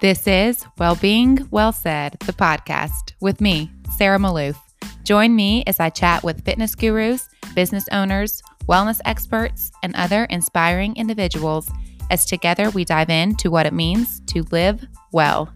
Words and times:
This 0.00 0.28
is 0.28 0.64
Wellbeing 0.78 1.48
Well 1.50 1.72
Said, 1.72 2.20
the 2.20 2.32
podcast 2.32 3.14
with 3.20 3.40
me, 3.40 3.68
Sarah 3.96 4.20
Maloof. 4.20 4.56
Join 5.02 5.34
me 5.34 5.64
as 5.66 5.80
I 5.80 5.90
chat 5.90 6.22
with 6.22 6.44
fitness 6.44 6.76
gurus, 6.76 7.28
business 7.52 7.88
owners, 7.90 8.40
wellness 8.68 9.00
experts, 9.04 9.72
and 9.82 9.96
other 9.96 10.26
inspiring 10.26 10.94
individuals 10.94 11.68
as 12.12 12.24
together 12.24 12.70
we 12.70 12.84
dive 12.84 13.10
into 13.10 13.50
what 13.50 13.66
it 13.66 13.72
means 13.72 14.20
to 14.28 14.44
live 14.52 14.86
well. 15.10 15.52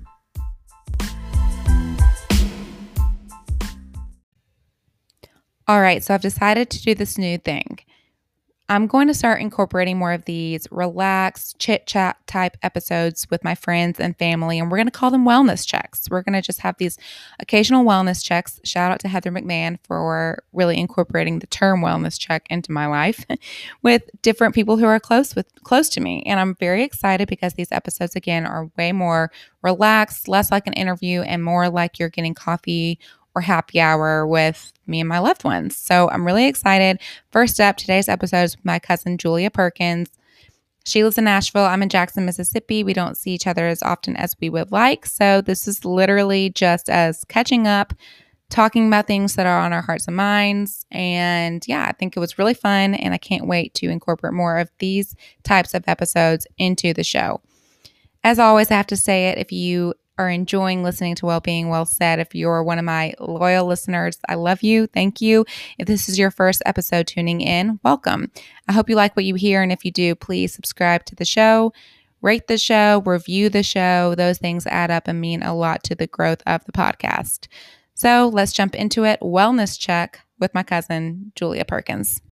All 5.69 5.81
right, 5.81 6.03
so 6.03 6.15
I've 6.15 6.21
decided 6.21 6.69
to 6.71 6.83
do 6.83 6.97
this 6.97 7.17
new 7.17 7.39
thing. 7.39 7.79
I'm 8.69 8.87
going 8.87 9.09
to 9.09 9.15
start 9.15 9.41
incorporating 9.41 9.99
more 9.99 10.13
of 10.13 10.25
these 10.25 10.67
relaxed 10.71 11.59
chit 11.59 11.87
chat 11.87 12.17
type 12.27 12.57
episodes 12.63 13.27
with 13.29 13.45
my 13.45 13.55
friends 13.55 14.01
and 14.01 14.17
family, 14.17 14.59
and 14.59 14.71
we're 14.71 14.79
going 14.79 14.87
to 14.87 14.93
call 14.93 15.11
them 15.11 15.27
wellness 15.27 15.67
checks. 15.67 16.09
We're 16.09 16.23
going 16.23 16.35
to 16.35 16.41
just 16.41 16.61
have 16.61 16.77
these 16.79 16.97
occasional 17.41 17.85
wellness 17.85 18.25
checks. 18.25 18.61
Shout 18.65 18.93
out 18.93 19.01
to 19.01 19.09
Heather 19.09 19.31
McMahon 19.31 19.79
for 19.83 20.43
really 20.53 20.79
incorporating 20.79 21.41
the 21.41 21.47
term 21.49 21.83
wellness 21.83 22.19
check 22.19 22.47
into 22.51 22.73
my 22.73 22.87
life 22.87 23.27
with 23.83 24.05
different 24.23 24.55
people 24.55 24.77
who 24.77 24.87
are 24.87 25.01
close 25.01 25.35
with 25.35 25.47
close 25.65 25.89
to 25.91 26.01
me. 26.01 26.23
And 26.25 26.39
I'm 26.41 26.55
very 26.55 26.83
excited 26.83 27.29
because 27.29 27.55
these 27.55 27.73
episodes 27.73 28.17
again 28.17 28.47
are 28.47 28.71
way 28.79 28.93
more 28.93 29.31
relaxed, 29.63 30.29
less 30.29 30.51
like 30.51 30.67
an 30.67 30.73
interview, 30.75 31.23
and 31.23 31.45
more 31.45 31.69
like 31.69 31.99
you're 31.99 32.09
getting 32.09 32.35
coffee 32.35 32.99
or 33.35 33.43
happy 33.43 33.81
hour 33.81 34.27
with 34.27 34.73
me 34.87 35.01
and 35.01 35.09
my 35.09 35.19
loved 35.19 35.45
ones. 35.45 35.77
So 35.77 36.11
I'm 36.11 36.27
really 36.27 36.47
excited. 36.47 37.01
First 37.31 37.61
up, 37.61 37.77
today's 37.77 38.09
episode 38.09 38.43
is 38.43 38.57
with 38.57 38.65
my 38.65 38.79
cousin 38.79 39.19
Julia 39.19 39.51
Perkins. 39.51 40.11
She 40.85 41.05
lives 41.05 41.19
in 41.19 41.25
Nashville. 41.25 41.65
I'm 41.65 41.83
in 41.83 41.89
Jackson, 41.89 42.25
Mississippi. 42.25 42.83
We 42.83 42.93
don't 42.93 43.17
see 43.17 43.31
each 43.31 43.47
other 43.47 43.67
as 43.69 43.83
often 43.83 44.17
as 44.17 44.35
we 44.41 44.51
would 44.51 44.73
like. 44.73 45.07
So 45.07 45.41
this 45.41 45.69
is 45.69 45.85
literally 45.85 46.51
just 46.51 46.91
us 46.91 47.25
catching 47.29 47.67
up, 47.69 47.95
talking 48.51 48.89
about 48.89 49.07
things 49.07 49.37
that 49.37 49.47
are 49.47 49.61
on 49.61 49.73
our 49.73 49.83
hearts 49.83 50.09
and 50.09 50.17
minds. 50.17 50.85
And 50.91 51.67
yeah, 51.69 51.87
I 51.89 51.93
think 51.93 52.17
it 52.17 52.21
was 52.21 52.37
really 52.37 52.55
fun. 52.55 52.95
And 52.95 53.15
I 53.15 53.19
can't 53.19 53.47
wait 53.47 53.75
to 53.75 53.91
incorporate 53.91 54.35
more 54.35 54.59
of 54.59 54.71
these 54.79 55.15
types 55.45 55.73
of 55.73 55.85
episodes 55.87 56.47
into 56.59 56.93
the 56.93 57.05
show. 57.05 57.41
As 58.25 58.39
always, 58.39 58.71
I 58.71 58.75
have 58.75 58.87
to 58.89 58.97
say 58.97 59.29
it 59.29 59.39
if 59.39 59.53
you 59.53 59.95
are 60.19 60.29
enjoying 60.29 60.83
listening 60.83 61.15
to 61.17 61.27
Well 61.27 61.41
Being 61.41 61.69
Well 61.69 61.87
Said, 61.87 62.19
if 62.19 62.35
you're 62.35 62.63
one 62.63 62.79
of 62.79 62.85
my 62.85 63.15
loyal 63.19 63.67
listeners, 63.67 64.19
I 64.29 64.35
love 64.35 64.63
you. 64.63 64.87
Thank 64.87 65.21
you. 65.21 65.45
If 65.79 65.87
this 65.87 66.09
is 66.09 66.19
your 66.19 66.31
first 66.31 66.63
episode 66.67 67.07
tuning 67.07 67.41
in, 67.41 67.81
welcome. 67.83 68.31
I 68.69 68.73
hope 68.73 68.89
you 68.89 68.97
like 68.97 69.17
what 69.17 69.25
you 69.25 69.35
hear. 69.35 69.63
And 69.63 69.73
if 69.73 69.85
you 69.85 69.91
do, 69.91 70.15
please 70.15 70.55
subscribe 70.55 71.05
to 71.07 71.15
the 71.15 71.25
show, 71.25 71.73
rate 72.21 72.47
the 72.47 72.59
show, 72.59 73.03
review 73.07 73.49
the 73.49 73.63
show. 73.63 74.15
Those 74.15 74.39
things 74.39 74.67
add 74.67 74.91
up 74.91 75.09
and 75.09 75.21
mean 75.21 75.43
a 75.43 75.55
lot 75.55 75.83
to 75.85 75.95
the 75.95 76.07
growth 76.07 76.43
of 76.47 76.65
the 76.65 76.73
podcast. 76.73 77.49
So 77.95 78.29
let's 78.33 78.53
jump 78.53 78.75
into 78.75 79.05
it. 79.05 79.21
Wellness 79.21 79.79
check 79.79 80.21
with 80.39 80.55
my 80.55 80.63
cousin, 80.63 81.33
Julia 81.35 81.65
Perkins. 81.65 82.21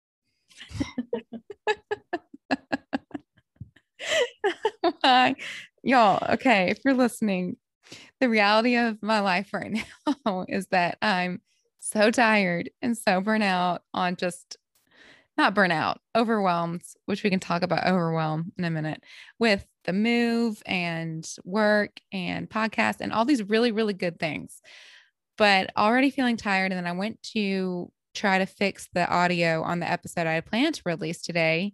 Y'all, 5.84 6.26
okay, 6.34 6.70
if 6.70 6.80
you're 6.86 6.94
listening, 6.94 7.58
the 8.24 8.30
reality 8.30 8.78
of 8.78 9.04
my 9.04 9.20
life 9.20 9.50
right 9.54 9.86
now 10.26 10.46
is 10.48 10.68
that 10.68 10.98
I'm 11.02 11.42
so 11.82 12.10
tired 12.10 12.70
and 12.82 12.98
so 12.98 13.20
burnt 13.20 13.44
out 13.44 13.84
on 13.94 14.16
just 14.16 14.56
not 15.38 15.54
burnout, 15.54 15.98
overwhelmed, 16.16 16.84
which 17.06 17.22
we 17.22 17.30
can 17.30 17.42
talk 17.42 17.64
about 17.64 17.86
overwhelm 17.86 18.54
in 18.58 18.64
a 18.64 18.70
minute 18.70 19.04
with 19.40 19.66
the 19.84 19.92
move 19.92 20.64
and 20.66 21.28
work 21.44 22.00
and 22.14 22.50
podcast 22.50 23.02
and 23.02 23.12
all 23.12 23.26
these 23.26 23.44
really, 23.44 23.74
really 23.74 23.94
good 23.94 24.18
things. 24.22 24.62
But 25.38 25.72
already 25.76 26.10
feeling 26.10 26.38
tired. 26.38 26.72
And 26.72 26.78
then 26.78 26.88
I 26.88 26.98
went 26.98 27.22
to 27.34 27.92
try 28.14 28.38
to 28.38 28.46
fix 28.46 28.88
the 28.94 29.06
audio 29.06 29.64
on 29.64 29.82
the 29.82 29.92
episode 29.92 30.28
I 30.28 30.36
had 30.36 30.46
planned 30.46 30.76
to 30.76 30.84
release 30.86 31.22
today 31.22 31.74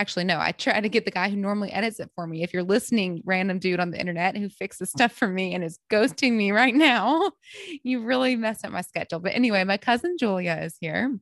actually 0.00 0.24
no 0.24 0.40
i 0.40 0.50
try 0.50 0.80
to 0.80 0.88
get 0.88 1.04
the 1.04 1.10
guy 1.10 1.28
who 1.28 1.36
normally 1.36 1.70
edits 1.70 2.00
it 2.00 2.10
for 2.14 2.26
me. 2.26 2.42
If 2.42 2.54
you're 2.54 2.62
listening 2.62 3.22
random 3.26 3.58
dude 3.58 3.80
on 3.80 3.90
the 3.90 4.00
internet 4.00 4.36
who 4.36 4.48
fixes 4.48 4.90
stuff 4.90 5.12
for 5.12 5.28
me 5.28 5.54
and 5.54 5.62
is 5.62 5.78
ghosting 5.90 6.32
me 6.32 6.52
right 6.52 6.74
now 6.74 7.32
you 7.82 8.02
really 8.02 8.34
messed 8.34 8.64
up 8.64 8.72
my 8.72 8.80
schedule. 8.80 9.20
But 9.20 9.34
anyway 9.34 9.62
my 9.64 9.76
cousin 9.76 10.16
julia 10.18 10.58
is 10.62 10.76
here 10.80 11.18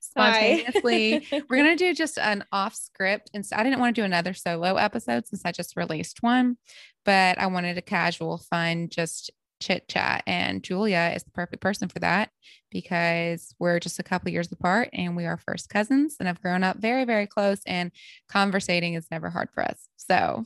spontaneously. 0.00 1.26
We're 1.32 1.56
going 1.56 1.76
to 1.76 1.84
do 1.84 1.94
just 1.94 2.18
an 2.18 2.44
off 2.50 2.74
script. 2.74 3.30
And 3.34 3.44
so 3.44 3.56
i 3.56 3.64
didn't 3.64 3.80
want 3.80 3.94
to 3.94 4.00
do 4.00 4.04
another 4.04 4.34
solo 4.34 4.76
episode 4.76 5.26
since 5.26 5.42
i 5.44 5.52
just 5.52 5.76
released 5.76 6.22
one 6.22 6.56
but 7.04 7.38
i 7.38 7.46
wanted 7.46 7.76
a 7.76 7.82
casual 7.82 8.38
fun 8.38 8.88
just 8.88 9.30
chit 9.60 9.88
chat. 9.88 10.22
And 10.26 10.62
Julia 10.62 11.12
is 11.14 11.22
the 11.22 11.30
perfect 11.30 11.62
person 11.62 11.88
for 11.88 11.98
that 12.00 12.30
because 12.70 13.54
we're 13.58 13.78
just 13.78 13.98
a 13.98 14.02
couple 14.02 14.30
years 14.30 14.50
apart 14.50 14.88
and 14.92 15.16
we 15.16 15.26
are 15.26 15.36
first 15.36 15.68
cousins 15.68 16.16
and 16.18 16.26
have 16.26 16.42
grown 16.42 16.64
up 16.64 16.78
very, 16.78 17.04
very 17.04 17.26
close. 17.26 17.60
And 17.66 17.92
conversating 18.28 18.94
is 18.94 19.06
never 19.10 19.30
hard 19.30 19.50
for 19.52 19.62
us. 19.62 19.88
So, 19.96 20.44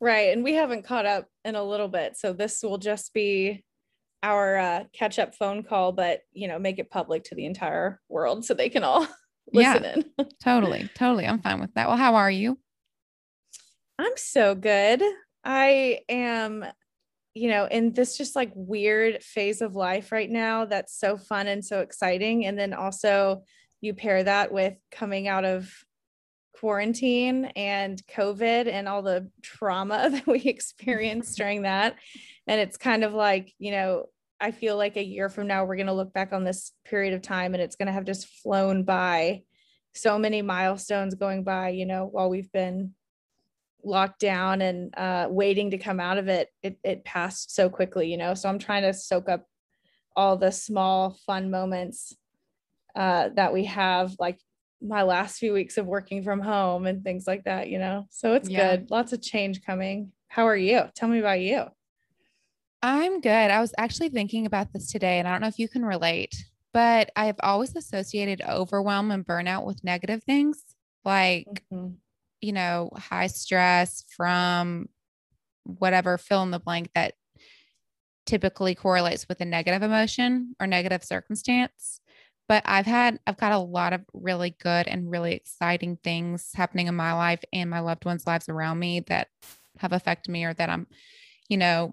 right. 0.00 0.32
And 0.32 0.44
we 0.44 0.54
haven't 0.54 0.84
caught 0.84 1.06
up 1.06 1.26
in 1.44 1.54
a 1.54 1.64
little 1.64 1.88
bit. 1.88 2.16
So, 2.16 2.32
this 2.32 2.62
will 2.62 2.78
just 2.78 3.14
be 3.14 3.64
our 4.22 4.56
uh, 4.56 4.84
catch 4.92 5.18
up 5.18 5.34
phone 5.34 5.62
call, 5.62 5.92
but 5.92 6.22
you 6.32 6.48
know, 6.48 6.58
make 6.58 6.78
it 6.78 6.90
public 6.90 7.24
to 7.24 7.34
the 7.34 7.46
entire 7.46 8.00
world 8.08 8.44
so 8.44 8.54
they 8.54 8.68
can 8.68 8.84
all 8.84 9.06
listen 9.52 9.84
yeah, 9.84 9.94
in. 9.94 10.26
totally. 10.42 10.90
Totally. 10.94 11.26
I'm 11.26 11.40
fine 11.40 11.60
with 11.60 11.72
that. 11.74 11.88
Well, 11.88 11.96
how 11.96 12.16
are 12.16 12.30
you? 12.30 12.58
I'm 13.98 14.16
so 14.16 14.54
good. 14.54 15.02
I 15.44 16.00
am 16.08 16.64
you 17.38 17.48
know, 17.48 17.66
in 17.66 17.92
this 17.92 18.16
just 18.16 18.34
like 18.34 18.50
weird 18.54 19.22
phase 19.22 19.62
of 19.62 19.76
life 19.76 20.10
right 20.10 20.30
now 20.30 20.64
that's 20.64 20.98
so 20.98 21.16
fun 21.16 21.46
and 21.46 21.64
so 21.64 21.80
exciting. 21.80 22.44
And 22.46 22.58
then 22.58 22.74
also 22.74 23.44
you 23.80 23.94
pair 23.94 24.24
that 24.24 24.52
with 24.52 24.74
coming 24.90 25.28
out 25.28 25.44
of 25.44 25.72
quarantine 26.58 27.44
and 27.54 28.02
COVID 28.06 28.66
and 28.66 28.88
all 28.88 29.02
the 29.02 29.30
trauma 29.42 30.10
that 30.12 30.26
we 30.26 30.40
experienced 30.40 31.36
during 31.38 31.62
that. 31.62 31.96
And 32.46 32.60
it's 32.60 32.76
kind 32.76 33.04
of 33.04 33.14
like, 33.14 33.52
you 33.58 33.70
know, 33.70 34.06
I 34.40 34.50
feel 34.50 34.76
like 34.76 34.96
a 34.96 35.04
year 35.04 35.28
from 35.28 35.46
now, 35.46 35.64
we're 35.64 35.76
going 35.76 35.86
to 35.86 35.92
look 35.92 36.12
back 36.12 36.32
on 36.32 36.44
this 36.44 36.72
period 36.84 37.14
of 37.14 37.22
time 37.22 37.54
and 37.54 37.62
it's 37.62 37.76
going 37.76 37.86
to 37.86 37.92
have 37.92 38.04
just 38.04 38.26
flown 38.42 38.84
by 38.84 39.42
so 39.94 40.18
many 40.18 40.42
milestones 40.42 41.14
going 41.14 41.44
by, 41.44 41.70
you 41.70 41.86
know, 41.86 42.06
while 42.06 42.30
we've 42.30 42.50
been 42.52 42.94
locked 43.88 44.20
down 44.20 44.60
and 44.62 44.94
uh, 44.96 45.26
waiting 45.30 45.70
to 45.70 45.78
come 45.78 46.00
out 46.00 46.18
of 46.18 46.28
it, 46.28 46.48
it, 46.62 46.78
it 46.84 47.04
passed 47.04 47.54
so 47.54 47.68
quickly, 47.68 48.10
you 48.10 48.16
know. 48.16 48.34
So 48.34 48.48
I'm 48.48 48.58
trying 48.58 48.82
to 48.82 48.92
soak 48.92 49.28
up 49.28 49.46
all 50.14 50.36
the 50.36 50.52
small 50.52 51.16
fun 51.26 51.50
moments 51.50 52.16
uh, 52.94 53.30
that 53.34 53.52
we 53.52 53.64
have, 53.64 54.14
like 54.18 54.38
my 54.80 55.02
last 55.02 55.38
few 55.38 55.52
weeks 55.52 55.78
of 55.78 55.86
working 55.86 56.22
from 56.22 56.40
home 56.40 56.86
and 56.86 57.02
things 57.02 57.26
like 57.26 57.44
that, 57.44 57.68
you 57.68 57.78
know. 57.78 58.06
So 58.10 58.34
it's 58.34 58.48
yeah. 58.48 58.76
good. 58.76 58.90
Lots 58.90 59.12
of 59.12 59.22
change 59.22 59.62
coming. 59.64 60.12
How 60.28 60.46
are 60.46 60.56
you? 60.56 60.82
Tell 60.94 61.08
me 61.08 61.18
about 61.18 61.40
you. 61.40 61.64
I'm 62.82 63.20
good. 63.20 63.30
I 63.50 63.60
was 63.60 63.74
actually 63.76 64.10
thinking 64.10 64.46
about 64.46 64.72
this 64.72 64.92
today, 64.92 65.18
and 65.18 65.26
I 65.26 65.32
don't 65.32 65.40
know 65.40 65.48
if 65.48 65.58
you 65.58 65.68
can 65.68 65.84
relate, 65.84 66.34
but 66.72 67.10
I've 67.16 67.40
always 67.40 67.74
associated 67.74 68.40
overwhelm 68.42 69.10
and 69.10 69.26
burnout 69.26 69.64
with 69.64 69.82
negative 69.82 70.22
things. 70.22 70.62
Like, 71.04 71.64
mm-hmm 71.72 71.94
you 72.40 72.52
know, 72.52 72.90
high 72.96 73.26
stress 73.26 74.04
from 74.16 74.88
whatever 75.64 76.18
fill 76.18 76.42
in 76.42 76.50
the 76.50 76.58
blank 76.58 76.90
that 76.94 77.14
typically 78.26 78.74
correlates 78.74 79.26
with 79.28 79.40
a 79.40 79.44
negative 79.44 79.82
emotion 79.82 80.54
or 80.60 80.66
negative 80.66 81.02
circumstance. 81.02 82.00
But 82.48 82.62
I've 82.66 82.86
had, 82.86 83.18
I've 83.26 83.36
got 83.36 83.52
a 83.52 83.58
lot 83.58 83.92
of 83.92 84.02
really 84.14 84.56
good 84.62 84.86
and 84.86 85.10
really 85.10 85.34
exciting 85.34 85.98
things 86.02 86.50
happening 86.54 86.86
in 86.86 86.94
my 86.94 87.12
life 87.12 87.40
and 87.52 87.68
my 87.68 87.80
loved 87.80 88.04
ones' 88.04 88.26
lives 88.26 88.48
around 88.48 88.78
me 88.78 89.00
that 89.08 89.28
have 89.78 89.92
affected 89.92 90.30
me 90.30 90.44
or 90.44 90.54
that 90.54 90.70
I'm, 90.70 90.86
you 91.48 91.58
know, 91.58 91.92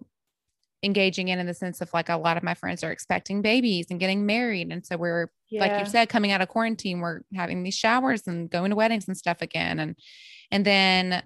engaging 0.83 1.29
in 1.29 1.39
in 1.39 1.47
the 1.47 1.53
sense 1.53 1.81
of 1.81 1.93
like 1.93 2.09
a 2.09 2.17
lot 2.17 2.37
of 2.37 2.43
my 2.43 2.53
friends 2.53 2.83
are 2.83 2.91
expecting 2.91 3.41
babies 3.41 3.87
and 3.89 3.99
getting 3.99 4.25
married 4.25 4.71
and 4.71 4.85
so 4.85 4.95
we're 4.97 5.29
yeah. 5.55 5.61
like 5.61 5.79
you 5.79 5.85
said 5.89 6.09
coming 6.09 6.31
out 6.31 6.41
of 6.41 6.47
quarantine 6.47 6.99
we're 6.99 7.21
having 7.33 7.63
these 7.63 7.75
showers 7.75 8.27
and 8.27 8.49
going 8.49 8.69
to 8.69 8.75
weddings 8.75 9.07
and 9.07 9.17
stuff 9.17 9.41
again 9.41 9.79
and 9.79 9.95
and 10.51 10.65
then 10.65 11.23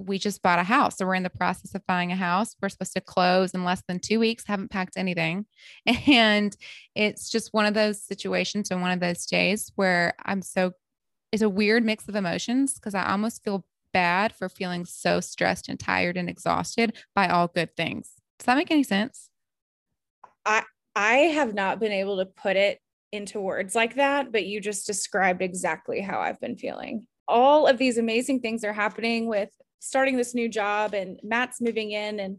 we 0.00 0.18
just 0.18 0.42
bought 0.42 0.58
a 0.58 0.64
house. 0.64 0.96
So 0.96 1.06
we're 1.06 1.14
in 1.14 1.22
the 1.22 1.30
process 1.30 1.74
of 1.74 1.86
buying 1.86 2.10
a 2.10 2.16
house. 2.16 2.56
We're 2.60 2.70
supposed 2.70 2.94
to 2.94 3.00
close 3.00 3.52
in 3.52 3.64
less 3.64 3.82
than 3.86 3.98
two 3.98 4.18
weeks, 4.18 4.46
haven't 4.46 4.70
packed 4.70 4.96
anything. 4.96 5.46
And 6.06 6.56
it's 6.94 7.30
just 7.30 7.52
one 7.52 7.66
of 7.66 7.74
those 7.74 8.02
situations 8.02 8.70
and 8.70 8.80
one 8.80 8.92
of 8.92 9.00
those 9.00 9.26
days 9.26 9.70
where 9.76 10.14
I'm 10.24 10.42
so, 10.42 10.72
it's 11.32 11.42
a 11.42 11.48
weird 11.48 11.84
mix 11.84 12.08
of 12.08 12.16
emotions 12.16 12.74
because 12.74 12.94
I 12.94 13.10
almost 13.10 13.44
feel 13.44 13.64
bad 13.92 14.34
for 14.34 14.48
feeling 14.48 14.84
so 14.84 15.20
stressed 15.20 15.68
and 15.68 15.78
tired 15.78 16.16
and 16.16 16.28
exhausted 16.28 16.96
by 17.14 17.28
all 17.28 17.48
good 17.48 17.76
things. 17.76 18.12
Does 18.38 18.46
that 18.46 18.56
make 18.56 18.70
any 18.70 18.82
sense? 18.82 19.28
I 20.46 20.64
I 20.96 21.14
have 21.14 21.54
not 21.54 21.78
been 21.78 21.92
able 21.92 22.18
to 22.18 22.26
put 22.26 22.56
it 22.56 22.80
into 23.12 23.40
words 23.40 23.74
like 23.74 23.96
that, 23.96 24.32
but 24.32 24.46
you 24.46 24.60
just 24.60 24.86
described 24.86 25.42
exactly 25.42 26.00
how 26.00 26.20
I've 26.20 26.40
been 26.40 26.56
feeling 26.56 27.06
all 27.28 27.68
of 27.68 27.78
these 27.78 27.96
amazing 27.96 28.40
things 28.40 28.64
are 28.64 28.72
happening 28.72 29.28
with 29.28 29.50
starting 29.78 30.16
this 30.16 30.34
new 30.34 30.48
job 30.48 30.94
and 30.94 31.20
Matt's 31.22 31.60
moving 31.60 31.92
in 31.92 32.18
and 32.18 32.38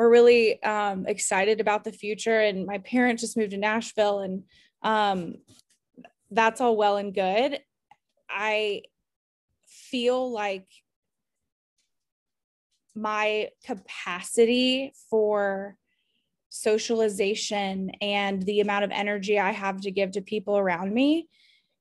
we're 0.00 0.08
really 0.10 0.62
um, 0.62 1.04
excited 1.06 1.60
about 1.60 1.84
the 1.84 1.92
future. 1.92 2.40
And 2.40 2.64
my 2.64 2.78
parents 2.78 3.20
just 3.20 3.36
moved 3.36 3.50
to 3.50 3.58
Nashville, 3.58 4.20
and 4.20 4.44
um, 4.82 5.34
that's 6.30 6.62
all 6.62 6.74
well 6.74 6.96
and 6.96 7.12
good. 7.12 7.60
I 8.30 8.84
feel 9.66 10.32
like 10.32 10.66
my 12.94 13.50
capacity 13.66 14.94
for 15.10 15.76
socialization 16.50 17.90
and 18.02 18.42
the 18.42 18.60
amount 18.60 18.84
of 18.84 18.90
energy 18.90 19.38
I 19.38 19.52
have 19.52 19.80
to 19.82 19.90
give 19.90 20.12
to 20.12 20.20
people 20.20 20.58
around 20.58 20.92
me 20.92 21.28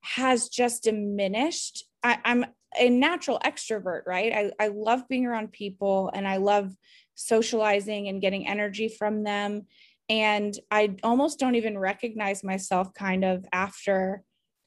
has 0.01 0.47
just 0.47 0.83
diminished. 0.83 1.83
I, 2.03 2.19
am 2.23 2.45
a 2.79 2.89
natural 2.89 3.39
extrovert, 3.43 4.01
right? 4.05 4.31
I, 4.31 4.65
I 4.65 4.67
love 4.69 5.07
being 5.09 5.25
around 5.25 5.51
people 5.51 6.11
and 6.13 6.27
I 6.27 6.37
love 6.37 6.73
socializing 7.15 8.07
and 8.07 8.21
getting 8.21 8.47
energy 8.47 8.87
from 8.87 9.23
them. 9.23 9.65
And 10.07 10.57
I 10.71 10.95
almost 11.03 11.39
don't 11.39 11.55
even 11.55 11.77
recognize 11.77 12.43
myself 12.43 12.93
kind 12.93 13.25
of 13.25 13.45
after 13.51 14.23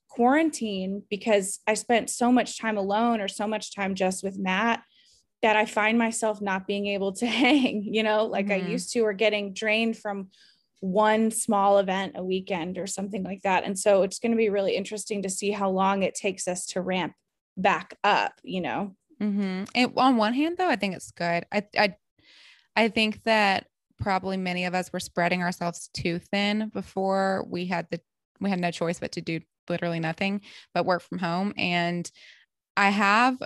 quarantine 0.08 1.02
because 1.08 1.60
I 1.66 1.75
spent 1.75 2.10
so 2.10 2.31
much 2.31 2.58
time 2.58 2.76
alone 2.76 3.20
or 3.20 3.28
so 3.28 3.46
much 3.46 3.75
time 3.75 3.94
just 3.94 4.22
with 4.22 4.38
Matt 4.38 4.82
that 5.42 5.56
I 5.56 5.66
find 5.66 5.98
myself 5.98 6.40
not 6.40 6.66
being 6.66 6.86
able 6.86 7.12
to 7.14 7.26
hang, 7.42 7.82
you 7.82 8.02
know, 8.02 8.26
like 8.26 8.46
mm-hmm. 8.46 8.66
I 8.66 8.70
used 8.70 8.92
to, 8.92 9.00
or 9.00 9.12
getting 9.12 9.52
drained 9.52 9.98
from 9.98 10.28
one 10.80 11.30
small 11.30 11.78
event 11.78 12.14
a 12.16 12.24
weekend 12.24 12.76
or 12.76 12.86
something 12.86 13.22
like 13.22 13.42
that. 13.42 13.64
And 13.64 13.78
so 13.78 14.02
it's 14.02 14.18
going 14.18 14.32
to 14.32 14.36
be 14.36 14.48
really 14.48 14.74
interesting 14.76 15.22
to 15.22 15.30
see 15.30 15.52
how 15.52 15.70
long 15.70 16.02
it 16.02 16.14
takes 16.14 16.48
us 16.48 16.66
to 16.66 16.80
ramp 16.80 17.14
back 17.56 17.96
up, 18.02 18.32
you 18.42 18.60
know. 18.60 18.96
Mm-hmm. 19.20 19.64
And 19.74 19.92
on 19.96 20.16
one 20.16 20.34
hand, 20.34 20.56
though, 20.58 20.68
I 20.68 20.76
think 20.76 20.96
it's 20.96 21.12
good. 21.12 21.44
I, 21.52 21.62
I, 21.78 21.94
I 22.74 22.88
think 22.88 23.22
that 23.24 23.66
probably 24.00 24.36
many 24.36 24.64
of 24.64 24.74
us 24.74 24.92
were 24.92 25.00
spreading 25.00 25.42
ourselves 25.42 25.88
too 25.94 26.18
thin 26.18 26.70
before 26.72 27.46
we 27.48 27.66
had 27.66 27.86
the 27.90 28.00
we 28.40 28.50
had 28.50 28.58
no 28.58 28.72
choice 28.72 28.98
but 28.98 29.12
to 29.12 29.20
do 29.20 29.40
literally 29.68 30.00
nothing 30.00 30.40
but 30.74 30.84
work 30.84 31.02
from 31.02 31.18
home. 31.18 31.54
And 31.56 32.10
I 32.76 32.90
have 32.90 33.38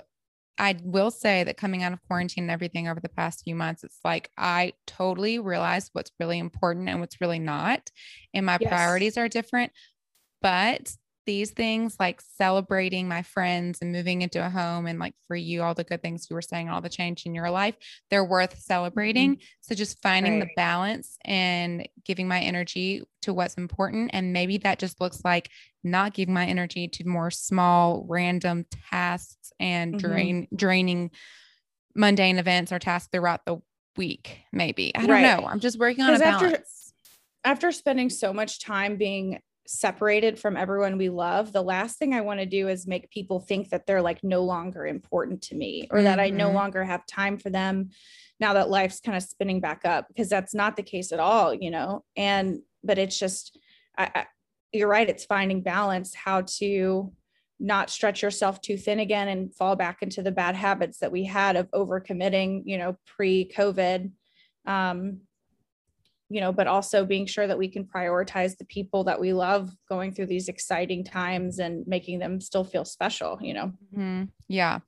I 0.57 0.75
will 0.83 1.11
say 1.11 1.43
that 1.43 1.57
coming 1.57 1.83
out 1.83 1.93
of 1.93 2.01
quarantine 2.07 2.45
and 2.45 2.51
everything 2.51 2.87
over 2.87 2.99
the 2.99 3.09
past 3.09 3.43
few 3.43 3.55
months, 3.55 3.83
it's 3.83 3.99
like 4.03 4.31
I 4.37 4.73
totally 4.85 5.39
realized 5.39 5.91
what's 5.93 6.11
really 6.19 6.39
important 6.39 6.89
and 6.89 6.99
what's 6.99 7.21
really 7.21 7.39
not. 7.39 7.91
And 8.33 8.45
my 8.45 8.57
yes. 8.59 8.69
priorities 8.69 9.17
are 9.17 9.29
different. 9.29 9.71
But 10.41 10.95
these 11.27 11.51
things 11.51 11.97
like 11.99 12.21
celebrating 12.37 13.07
my 13.07 13.21
friends 13.21 13.79
and 13.81 13.91
moving 13.91 14.21
into 14.23 14.43
a 14.43 14.49
home 14.49 14.87
and 14.87 14.97
like 14.97 15.13
for 15.27 15.35
you 15.35 15.61
all 15.61 15.73
the 15.73 15.83
good 15.83 16.01
things 16.01 16.25
you 16.29 16.33
were 16.33 16.41
saying 16.41 16.69
all 16.69 16.81
the 16.81 16.89
change 16.89 17.25
in 17.25 17.35
your 17.35 17.51
life 17.51 17.75
they're 18.09 18.25
worth 18.25 18.57
celebrating 18.57 19.35
mm-hmm. 19.35 19.43
so 19.61 19.75
just 19.75 20.01
finding 20.01 20.39
right. 20.39 20.47
the 20.47 20.53
balance 20.55 21.17
and 21.25 21.87
giving 22.05 22.29
my 22.29 22.39
energy 22.39 23.03
to 23.21 23.33
what's 23.33 23.55
important 23.55 24.09
and 24.13 24.31
maybe 24.31 24.57
that 24.57 24.79
just 24.79 24.99
looks 25.01 25.21
like 25.25 25.49
not 25.83 26.13
giving 26.13 26.33
my 26.33 26.45
energy 26.45 26.87
to 26.87 27.05
more 27.05 27.29
small 27.29 28.05
random 28.07 28.65
tasks 28.89 29.51
and 29.59 29.95
mm-hmm. 29.95 30.07
drain 30.07 30.47
draining 30.55 31.11
mundane 31.93 32.39
events 32.39 32.71
or 32.71 32.79
tasks 32.79 33.09
throughout 33.11 33.41
the 33.45 33.57
week 33.97 34.39
maybe 34.53 34.95
i 34.95 35.01
don't 35.01 35.09
right. 35.09 35.21
know 35.21 35.45
i'm 35.45 35.59
just 35.59 35.77
working 35.77 36.05
on 36.05 36.15
a 36.15 36.19
balance 36.19 36.53
after, 36.53 36.63
after 37.43 37.71
spending 37.73 38.09
so 38.09 38.31
much 38.31 38.61
time 38.63 38.95
being 38.95 39.41
separated 39.67 40.39
from 40.39 40.57
everyone 40.57 40.97
we 40.97 41.09
love, 41.09 41.51
the 41.51 41.61
last 41.61 41.99
thing 41.99 42.13
I 42.13 42.21
want 42.21 42.39
to 42.39 42.45
do 42.45 42.67
is 42.67 42.87
make 42.87 43.11
people 43.11 43.39
think 43.39 43.69
that 43.69 43.85
they're 43.85 44.01
like 44.01 44.23
no 44.23 44.43
longer 44.43 44.87
important 44.87 45.41
to 45.43 45.55
me 45.55 45.87
or 45.91 45.97
mm-hmm. 45.97 46.05
that 46.05 46.19
I 46.19 46.29
no 46.29 46.47
mm-hmm. 46.47 46.55
longer 46.55 46.83
have 46.83 47.05
time 47.05 47.37
for 47.37 47.49
them 47.49 47.89
now 48.39 48.53
that 48.53 48.69
life's 48.69 48.99
kind 48.99 49.17
of 49.17 49.23
spinning 49.23 49.59
back 49.59 49.81
up 49.85 50.07
because 50.07 50.29
that's 50.29 50.53
not 50.53 50.75
the 50.75 50.83
case 50.83 51.11
at 51.11 51.19
all, 51.19 51.53
you 51.53 51.71
know. 51.71 52.03
And 52.15 52.61
but 52.83 52.97
it's 52.97 53.17
just 53.17 53.57
I, 53.97 54.11
I 54.13 54.25
you're 54.71 54.87
right, 54.87 55.09
it's 55.09 55.25
finding 55.25 55.61
balance 55.61 56.13
how 56.13 56.41
to 56.57 57.11
not 57.59 57.89
stretch 57.89 58.21
yourself 58.21 58.61
too 58.61 58.77
thin 58.77 58.99
again 58.99 59.27
and 59.27 59.53
fall 59.55 59.75
back 59.75 59.99
into 60.01 60.21
the 60.21 60.31
bad 60.31 60.55
habits 60.55 60.99
that 60.99 61.11
we 61.11 61.23
had 61.23 61.55
of 61.55 61.71
overcommitting, 61.71 62.61
you 62.65 62.77
know, 62.77 62.95
pre-COVID. 63.07 64.11
Um, 64.65 65.21
you 66.29 66.41
know, 66.41 66.51
but 66.51 66.67
also 66.67 67.05
being 67.05 67.25
sure 67.25 67.47
that 67.47 67.57
we 67.57 67.69
can 67.69 67.85
prioritize 67.85 68.57
the 68.57 68.65
people 68.65 69.03
that 69.05 69.19
we 69.19 69.31
love 69.31 69.71
going 69.87 70.13
through 70.13 70.25
these 70.25 70.49
exciting 70.49 71.03
times 71.03 71.59
and 71.59 71.87
making 71.87 72.19
them 72.19 72.41
still 72.41 72.65
feel 72.65 72.83
special, 72.83 73.37
you 73.41 73.53
know? 73.53 73.71
Mm-hmm. 73.95 74.23
Yeah. 74.49 74.79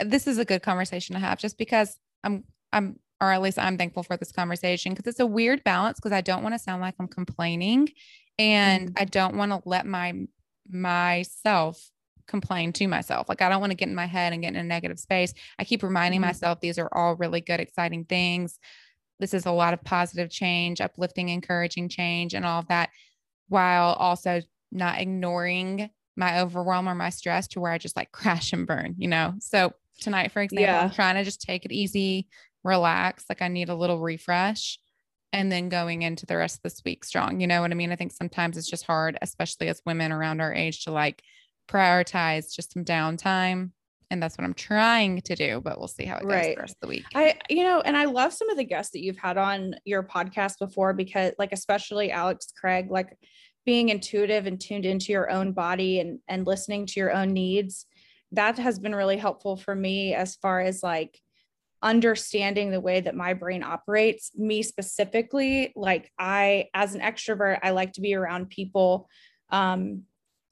This 0.00 0.26
is 0.26 0.38
a 0.38 0.44
good 0.44 0.62
conversation 0.62 1.14
to 1.14 1.20
have 1.20 1.38
just 1.38 1.56
because 1.56 1.96
I'm, 2.22 2.44
I'm, 2.72 2.98
or 3.20 3.32
at 3.32 3.40
least 3.40 3.58
I'm 3.58 3.78
thankful 3.78 4.02
for 4.02 4.16
this 4.16 4.32
conversation 4.32 4.92
because 4.92 5.06
it's 5.06 5.20
a 5.20 5.26
weird 5.26 5.64
balance 5.64 5.98
because 5.98 6.12
I 6.12 6.20
don't 6.20 6.42
want 6.42 6.54
to 6.54 6.58
sound 6.58 6.82
like 6.82 6.94
I'm 6.98 7.08
complaining 7.08 7.88
and 8.38 8.88
mm-hmm. 8.88 9.02
I 9.02 9.04
don't 9.06 9.36
want 9.36 9.52
to 9.52 9.62
let 9.64 9.86
my, 9.86 10.12
myself 10.68 11.90
complain 12.26 12.72
to 12.74 12.86
myself. 12.86 13.28
Like 13.28 13.40
I 13.40 13.48
don't 13.48 13.60
want 13.60 13.70
to 13.70 13.76
get 13.76 13.88
in 13.88 13.94
my 13.94 14.06
head 14.06 14.32
and 14.32 14.42
get 14.42 14.54
in 14.54 14.56
a 14.56 14.64
negative 14.64 14.98
space. 14.98 15.32
I 15.58 15.64
keep 15.64 15.82
reminding 15.82 16.20
mm-hmm. 16.20 16.28
myself 16.28 16.60
these 16.60 16.78
are 16.78 16.88
all 16.92 17.16
really 17.16 17.40
good, 17.40 17.60
exciting 17.60 18.04
things 18.04 18.58
this 19.22 19.34
is 19.34 19.46
a 19.46 19.52
lot 19.52 19.72
of 19.72 19.84
positive 19.84 20.30
change, 20.30 20.80
uplifting, 20.80 21.28
encouraging 21.28 21.88
change, 21.88 22.34
and 22.34 22.44
all 22.44 22.58
of 22.58 22.66
that, 22.66 22.90
while 23.48 23.92
also 23.92 24.42
not 24.72 25.00
ignoring 25.00 25.90
my 26.16 26.40
overwhelm 26.40 26.88
or 26.88 26.94
my 26.96 27.08
stress 27.08 27.46
to 27.46 27.60
where 27.60 27.70
I 27.70 27.78
just 27.78 27.96
like 27.96 28.10
crash 28.12 28.52
and 28.52 28.66
burn, 28.66 28.96
you 28.98 29.06
know? 29.06 29.34
So 29.38 29.74
tonight, 30.00 30.32
for 30.32 30.42
example, 30.42 30.64
yeah. 30.64 30.82
I'm 30.82 30.90
trying 30.90 31.14
to 31.14 31.22
just 31.22 31.40
take 31.40 31.64
it 31.64 31.70
easy, 31.70 32.26
relax. 32.64 33.24
Like 33.28 33.42
I 33.42 33.46
need 33.48 33.68
a 33.68 33.76
little 33.76 34.00
refresh 34.00 34.80
and 35.32 35.52
then 35.52 35.68
going 35.68 36.02
into 36.02 36.26
the 36.26 36.36
rest 36.36 36.56
of 36.56 36.62
this 36.62 36.82
week 36.84 37.04
strong. 37.04 37.40
You 37.40 37.46
know 37.46 37.60
what 37.60 37.70
I 37.70 37.74
mean? 37.74 37.92
I 37.92 37.96
think 37.96 38.10
sometimes 38.10 38.58
it's 38.58 38.68
just 38.68 38.86
hard, 38.86 39.16
especially 39.22 39.68
as 39.68 39.80
women 39.86 40.10
around 40.10 40.40
our 40.40 40.52
age, 40.52 40.82
to 40.84 40.90
like 40.90 41.22
prioritize 41.70 42.52
just 42.52 42.72
some 42.72 42.84
downtime 42.84 43.70
and 44.12 44.22
that's 44.22 44.36
what 44.36 44.44
I'm 44.44 44.52
trying 44.52 45.22
to 45.22 45.34
do, 45.34 45.62
but 45.64 45.78
we'll 45.78 45.88
see 45.88 46.04
how 46.04 46.18
it 46.18 46.24
goes 46.24 46.30
right. 46.30 46.54
the 46.54 46.60
rest 46.60 46.76
of 46.76 46.80
the 46.82 46.88
week. 46.88 47.04
I, 47.14 47.38
you 47.48 47.64
know, 47.64 47.80
and 47.80 47.96
I 47.96 48.04
love 48.04 48.34
some 48.34 48.50
of 48.50 48.58
the 48.58 48.64
guests 48.64 48.92
that 48.92 49.02
you've 49.02 49.16
had 49.16 49.38
on 49.38 49.74
your 49.86 50.02
podcast 50.02 50.58
before 50.58 50.92
because, 50.92 51.32
like, 51.38 51.52
especially 51.52 52.12
Alex 52.12 52.52
Craig, 52.54 52.90
like 52.90 53.16
being 53.64 53.88
intuitive 53.88 54.46
and 54.46 54.60
tuned 54.60 54.84
into 54.84 55.12
your 55.12 55.30
own 55.30 55.52
body 55.52 55.98
and 56.00 56.18
and 56.28 56.46
listening 56.46 56.84
to 56.86 57.00
your 57.00 57.10
own 57.10 57.32
needs, 57.32 57.86
that 58.32 58.58
has 58.58 58.78
been 58.78 58.94
really 58.94 59.16
helpful 59.16 59.56
for 59.56 59.74
me 59.74 60.12
as 60.14 60.36
far 60.36 60.60
as 60.60 60.82
like 60.82 61.18
understanding 61.82 62.70
the 62.70 62.80
way 62.80 63.00
that 63.00 63.16
my 63.16 63.32
brain 63.32 63.62
operates. 63.62 64.30
Me 64.36 64.62
specifically, 64.62 65.72
like 65.74 66.12
I, 66.18 66.66
as 66.74 66.94
an 66.94 67.00
extrovert, 67.00 67.60
I 67.62 67.70
like 67.70 67.94
to 67.94 68.02
be 68.02 68.14
around 68.14 68.50
people 68.50 69.08
um, 69.48 70.02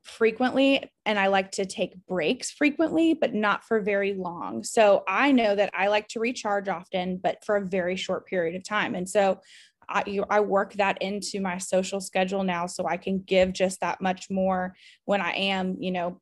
frequently 0.02 0.82
and 1.04 1.18
I 1.18 1.26
like 1.26 1.52
to 1.52 1.66
take 1.66 1.94
breaks 2.06 2.50
frequently, 2.50 3.14
but 3.14 3.34
not 3.34 3.64
for 3.64 3.80
very 3.80 4.14
long. 4.14 4.64
So 4.64 5.04
I 5.06 5.32
know 5.32 5.54
that 5.54 5.70
I 5.74 5.88
like 5.88 6.08
to 6.08 6.20
recharge 6.20 6.68
often, 6.68 7.18
but 7.22 7.44
for 7.44 7.56
a 7.56 7.66
very 7.66 7.96
short 7.96 8.26
period 8.26 8.56
of 8.56 8.64
time. 8.64 8.94
And 8.94 9.08
so 9.08 9.40
I, 9.88 10.04
you, 10.06 10.24
I 10.30 10.40
work 10.40 10.74
that 10.74 11.02
into 11.02 11.40
my 11.40 11.58
social 11.58 12.00
schedule 12.00 12.44
now 12.44 12.66
so 12.66 12.86
I 12.86 12.96
can 12.96 13.20
give 13.20 13.52
just 13.52 13.80
that 13.80 14.00
much 14.00 14.30
more 14.30 14.74
when 15.04 15.20
I 15.20 15.32
am, 15.32 15.76
you 15.80 15.90
know, 15.90 16.20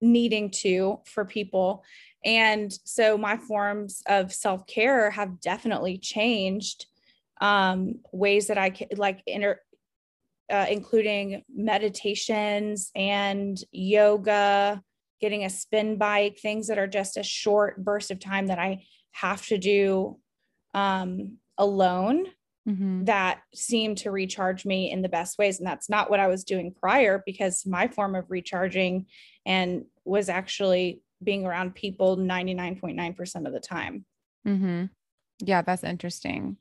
needing 0.00 0.50
to 0.50 1.00
for 1.06 1.24
people. 1.24 1.84
And 2.24 2.72
so 2.84 3.16
my 3.16 3.36
forms 3.36 4.02
of 4.06 4.32
self 4.32 4.66
care 4.66 5.10
have 5.10 5.40
definitely 5.40 5.98
changed 5.98 6.86
um, 7.40 8.00
ways 8.12 8.48
that 8.48 8.58
I 8.58 8.70
can 8.70 8.88
like 8.96 9.22
inter 9.26 9.60
uh, 10.52 10.66
including 10.68 11.42
meditations 11.52 12.90
and 12.94 13.58
yoga, 13.72 14.82
getting 15.20 15.44
a 15.44 15.50
spin 15.50 15.96
bike, 15.96 16.38
things 16.38 16.68
that 16.68 16.78
are 16.78 16.86
just 16.86 17.16
a 17.16 17.22
short 17.22 17.82
burst 17.82 18.10
of 18.10 18.20
time 18.20 18.48
that 18.48 18.58
I 18.58 18.84
have 19.12 19.44
to 19.46 19.56
do 19.56 20.18
um, 20.74 21.38
alone 21.56 22.26
mm-hmm. 22.68 23.04
that 23.04 23.40
seem 23.54 23.94
to 23.96 24.10
recharge 24.10 24.66
me 24.66 24.90
in 24.90 25.00
the 25.00 25.08
best 25.08 25.38
ways. 25.38 25.58
And 25.58 25.66
that's 25.66 25.88
not 25.88 26.10
what 26.10 26.20
I 26.20 26.26
was 26.26 26.44
doing 26.44 26.74
prior 26.78 27.22
because 27.24 27.64
my 27.64 27.88
form 27.88 28.14
of 28.14 28.30
recharging 28.30 29.06
and 29.46 29.84
was 30.04 30.28
actually 30.28 31.00
being 31.22 31.46
around 31.46 31.74
people 31.74 32.16
99.9% 32.16 33.46
of 33.46 33.52
the 33.52 33.60
time. 33.60 34.04
Mm-hmm. 34.46 34.86
Yeah, 35.40 35.62
that's 35.62 35.84
interesting. 35.84 36.56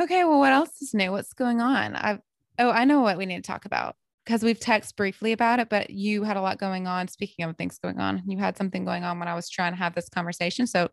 Okay, 0.00 0.24
well, 0.24 0.38
what 0.38 0.52
else 0.52 0.80
is 0.80 0.94
new? 0.94 1.12
What's 1.12 1.34
going 1.34 1.60
on? 1.60 1.94
I've 1.94 2.20
Oh, 2.58 2.70
I 2.70 2.84
know 2.84 3.00
what 3.00 3.18
we 3.18 3.26
need 3.26 3.42
to 3.42 3.42
talk 3.42 3.64
about 3.64 3.96
because 4.24 4.42
we've 4.42 4.60
texted 4.60 4.96
briefly 4.96 5.32
about 5.32 5.60
it, 5.60 5.68
but 5.68 5.90
you 5.90 6.22
had 6.22 6.36
a 6.36 6.40
lot 6.40 6.58
going 6.58 6.86
on. 6.86 7.08
Speaking 7.08 7.44
of 7.44 7.56
things 7.56 7.78
going 7.78 8.00
on, 8.00 8.22
you 8.26 8.38
had 8.38 8.56
something 8.56 8.84
going 8.84 9.04
on 9.04 9.18
when 9.18 9.28
I 9.28 9.34
was 9.34 9.50
trying 9.50 9.72
to 9.72 9.78
have 9.78 9.94
this 9.94 10.08
conversation. 10.08 10.66
So 10.66 10.88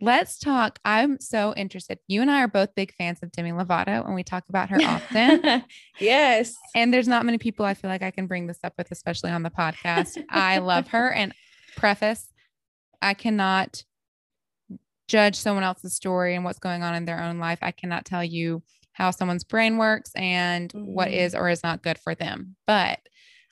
let's 0.00 0.38
talk. 0.38 0.78
I'm 0.84 1.18
so 1.20 1.54
interested. 1.56 1.98
You 2.06 2.22
and 2.22 2.30
I 2.30 2.42
are 2.42 2.48
both 2.48 2.74
big 2.74 2.94
fans 2.94 3.18
of 3.22 3.32
Demi 3.32 3.50
Lovato, 3.50 4.04
and 4.04 4.14
we 4.14 4.22
talk 4.22 4.48
about 4.48 4.70
her 4.70 4.80
often. 4.80 5.64
yes. 5.98 6.54
And 6.74 6.94
there's 6.94 7.08
not 7.08 7.24
many 7.24 7.38
people 7.38 7.64
I 7.64 7.74
feel 7.74 7.90
like 7.90 8.02
I 8.02 8.10
can 8.10 8.26
bring 8.26 8.46
this 8.46 8.60
up 8.62 8.74
with, 8.78 8.90
especially 8.90 9.30
on 9.30 9.42
the 9.42 9.50
podcast. 9.50 10.22
I 10.30 10.58
love 10.58 10.88
her. 10.88 11.12
And 11.18 11.34
preface, 11.76 12.32
I 13.02 13.14
cannot 13.14 13.84
judge 15.08 15.36
someone 15.36 15.64
else's 15.64 15.94
story 15.94 16.34
and 16.34 16.44
what's 16.44 16.58
going 16.58 16.82
on 16.82 16.94
in 16.94 17.06
their 17.06 17.20
own 17.20 17.38
life. 17.38 17.58
I 17.62 17.72
cannot 17.72 18.04
tell 18.04 18.22
you 18.22 18.62
how 18.98 19.12
someone's 19.12 19.44
brain 19.44 19.78
works 19.78 20.10
and 20.16 20.72
mm-hmm. 20.72 20.92
what 20.92 21.10
is 21.10 21.34
or 21.34 21.48
is 21.48 21.62
not 21.62 21.82
good 21.82 21.98
for 21.98 22.16
them. 22.16 22.56
But 22.66 22.98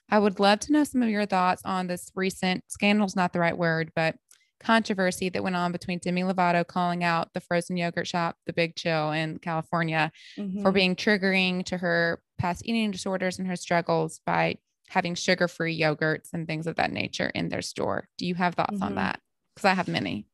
I 0.09 0.19
would 0.19 0.41
love 0.41 0.59
to 0.61 0.73
know 0.73 0.83
some 0.83 1.01
of 1.01 1.09
your 1.09 1.25
thoughts 1.25 1.61
on 1.63 1.87
this 1.87 2.11
recent 2.15 2.65
scandal's 2.67 3.15
not 3.15 3.31
the 3.31 3.39
right 3.39 3.57
word, 3.57 3.91
but 3.95 4.15
controversy 4.59 5.29
that 5.29 5.43
went 5.43 5.55
on 5.55 5.71
between 5.71 5.99
Demi 5.99 6.23
Lovato 6.23 6.67
calling 6.67 7.03
out 7.03 7.33
the 7.33 7.39
frozen 7.39 7.77
yogurt 7.77 8.07
shop, 8.07 8.35
The 8.45 8.53
Big 8.53 8.75
Chill 8.75 9.11
in 9.11 9.39
California, 9.39 10.11
mm-hmm. 10.37 10.63
for 10.63 10.71
being 10.73 10.95
triggering 10.95 11.63
to 11.65 11.77
her 11.77 12.21
past 12.37 12.65
eating 12.65 12.91
disorders 12.91 13.39
and 13.39 13.47
her 13.47 13.55
struggles 13.55 14.19
by 14.25 14.57
having 14.89 15.15
sugar 15.15 15.47
free 15.47 15.79
yogurts 15.79 16.29
and 16.33 16.45
things 16.45 16.67
of 16.67 16.75
that 16.75 16.91
nature 16.91 17.31
in 17.33 17.47
their 17.49 17.61
store. 17.61 18.09
Do 18.17 18.25
you 18.25 18.35
have 18.35 18.55
thoughts 18.55 18.75
mm-hmm. 18.75 18.83
on 18.83 18.95
that? 18.95 19.21
Because 19.55 19.65
I 19.65 19.73
have 19.75 19.87
many. 19.87 20.27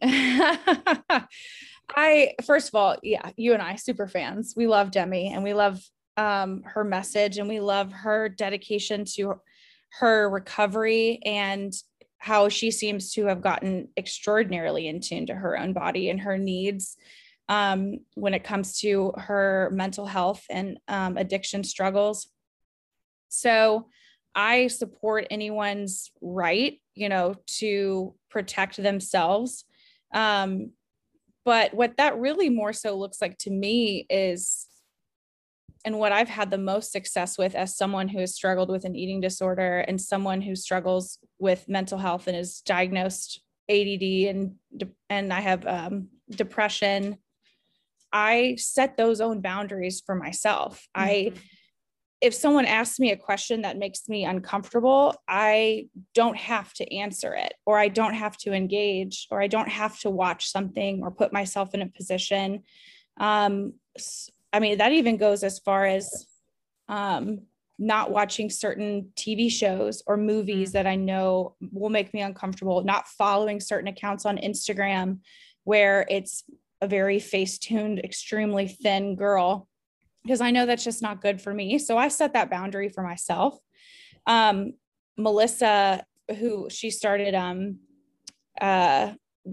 I, 1.94 2.34
first 2.44 2.68
of 2.68 2.74
all, 2.74 2.96
yeah, 3.02 3.30
you 3.36 3.52
and 3.52 3.62
I, 3.62 3.76
super 3.76 4.08
fans. 4.08 4.54
We 4.56 4.66
love 4.66 4.90
Demi 4.90 5.32
and 5.32 5.42
we 5.42 5.54
love 5.54 5.80
um, 6.16 6.62
her 6.64 6.84
message 6.84 7.38
and 7.38 7.48
we 7.48 7.60
love 7.60 7.92
her 7.92 8.28
dedication 8.28 9.04
to 9.16 9.40
her 10.00 10.28
recovery 10.28 11.20
and 11.24 11.72
how 12.18 12.48
she 12.48 12.70
seems 12.70 13.12
to 13.12 13.26
have 13.26 13.42
gotten 13.42 13.88
extraordinarily 13.96 14.88
in 14.88 15.00
tune 15.00 15.26
to 15.26 15.34
her 15.34 15.58
own 15.58 15.72
body 15.72 16.10
and 16.10 16.20
her 16.20 16.38
needs 16.38 16.96
um, 17.48 17.98
when 18.14 18.34
it 18.34 18.44
comes 18.44 18.78
to 18.80 19.12
her 19.16 19.70
mental 19.72 20.06
health 20.06 20.44
and 20.48 20.78
um, 20.88 21.16
addiction 21.16 21.62
struggles. 21.62 22.28
So 23.28 23.88
I 24.34 24.68
support 24.68 25.26
anyone's 25.30 26.10
right, 26.20 26.80
you 26.94 27.08
know, 27.08 27.34
to 27.58 28.14
protect 28.30 28.82
themselves. 28.82 29.64
Um, 30.12 30.70
but 31.44 31.74
what 31.74 31.96
that 31.96 32.18
really 32.18 32.48
more 32.48 32.72
so 32.72 32.96
looks 32.96 33.20
like 33.20 33.38
to 33.38 33.50
me 33.50 34.06
is 34.08 34.66
and 35.84 35.98
what 35.98 36.12
I've 36.12 36.30
had 36.30 36.50
the 36.50 36.58
most 36.58 36.92
success 36.92 37.36
with 37.36 37.54
as 37.54 37.76
someone 37.76 38.08
who 38.08 38.20
has 38.20 38.34
struggled 38.34 38.70
with 38.70 38.86
an 38.86 38.96
eating 38.96 39.20
disorder 39.20 39.80
and 39.80 40.00
someone 40.00 40.40
who 40.40 40.56
struggles 40.56 41.18
with 41.38 41.68
mental 41.68 41.98
health 41.98 42.26
and 42.26 42.36
is 42.36 42.62
diagnosed 42.62 43.42
ADD 43.68 44.02
and 44.02 44.54
and 45.10 45.32
I 45.32 45.40
have 45.40 45.66
um, 45.66 46.08
depression. 46.30 47.18
I 48.12 48.56
set 48.58 48.96
those 48.96 49.20
own 49.20 49.40
boundaries 49.40 50.02
for 50.04 50.14
myself. 50.14 50.86
Mm-hmm. 50.96 51.08
I 51.08 51.32
if 52.24 52.32
someone 52.32 52.64
asks 52.64 52.98
me 52.98 53.10
a 53.10 53.18
question 53.18 53.60
that 53.62 53.76
makes 53.76 54.08
me 54.08 54.24
uncomfortable, 54.24 55.14
I 55.28 55.88
don't 56.14 56.38
have 56.38 56.72
to 56.74 56.94
answer 56.94 57.34
it, 57.34 57.52
or 57.66 57.78
I 57.78 57.88
don't 57.88 58.14
have 58.14 58.38
to 58.38 58.54
engage, 58.54 59.26
or 59.30 59.42
I 59.42 59.46
don't 59.46 59.68
have 59.68 59.98
to 60.00 60.10
watch 60.10 60.48
something 60.48 61.02
or 61.02 61.10
put 61.10 61.34
myself 61.34 61.74
in 61.74 61.82
a 61.82 61.86
position. 61.86 62.62
Um, 63.18 63.74
I 64.54 64.60
mean, 64.60 64.78
that 64.78 64.92
even 64.92 65.18
goes 65.18 65.44
as 65.44 65.58
far 65.58 65.84
as 65.84 66.26
um, 66.88 67.42
not 67.78 68.10
watching 68.10 68.48
certain 68.48 69.12
TV 69.16 69.50
shows 69.52 70.02
or 70.06 70.16
movies 70.16 70.70
mm-hmm. 70.70 70.78
that 70.78 70.86
I 70.86 70.96
know 70.96 71.56
will 71.72 71.90
make 71.90 72.14
me 72.14 72.22
uncomfortable, 72.22 72.82
not 72.84 73.06
following 73.06 73.60
certain 73.60 73.88
accounts 73.88 74.24
on 74.24 74.38
Instagram 74.38 75.18
where 75.64 76.06
it's 76.08 76.44
a 76.80 76.88
very 76.88 77.18
face 77.18 77.58
tuned, 77.58 77.98
extremely 77.98 78.66
thin 78.66 79.14
girl, 79.14 79.68
because 80.24 80.40
I 80.40 80.50
know 80.50 80.66
that's 80.66 80.84
just 80.84 81.02
not 81.02 81.20
good 81.20 81.40
for 81.40 81.52
me. 81.52 81.78
So 81.78 81.98
I 81.98 82.08
set 82.08 82.32
that 82.32 82.50
boundary 82.50 82.88
for 82.88 83.02
myself. 83.02 83.58
Um, 84.26 84.72
Melissa, 85.16 86.04
who 86.38 86.68
she 86.70 86.90
started 86.90 87.34
um, 87.34 87.78
uh, 88.60 89.12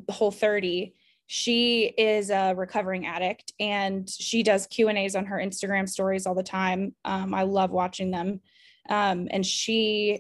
Whole 0.09 0.31
30, 0.31 0.95
she 1.33 1.93
is 1.97 2.29
a 2.29 2.53
recovering 2.55 3.05
addict 3.05 3.53
and 3.57 4.09
she 4.09 4.43
does 4.43 4.67
q 4.67 4.89
and 4.89 4.97
a's 4.97 5.15
on 5.15 5.25
her 5.25 5.37
instagram 5.37 5.87
stories 5.87 6.27
all 6.27 6.35
the 6.35 6.43
time 6.43 6.93
um, 7.05 7.33
i 7.33 7.43
love 7.43 7.71
watching 7.71 8.11
them 8.11 8.41
um, 8.89 9.29
and 9.31 9.45
she 9.45 10.19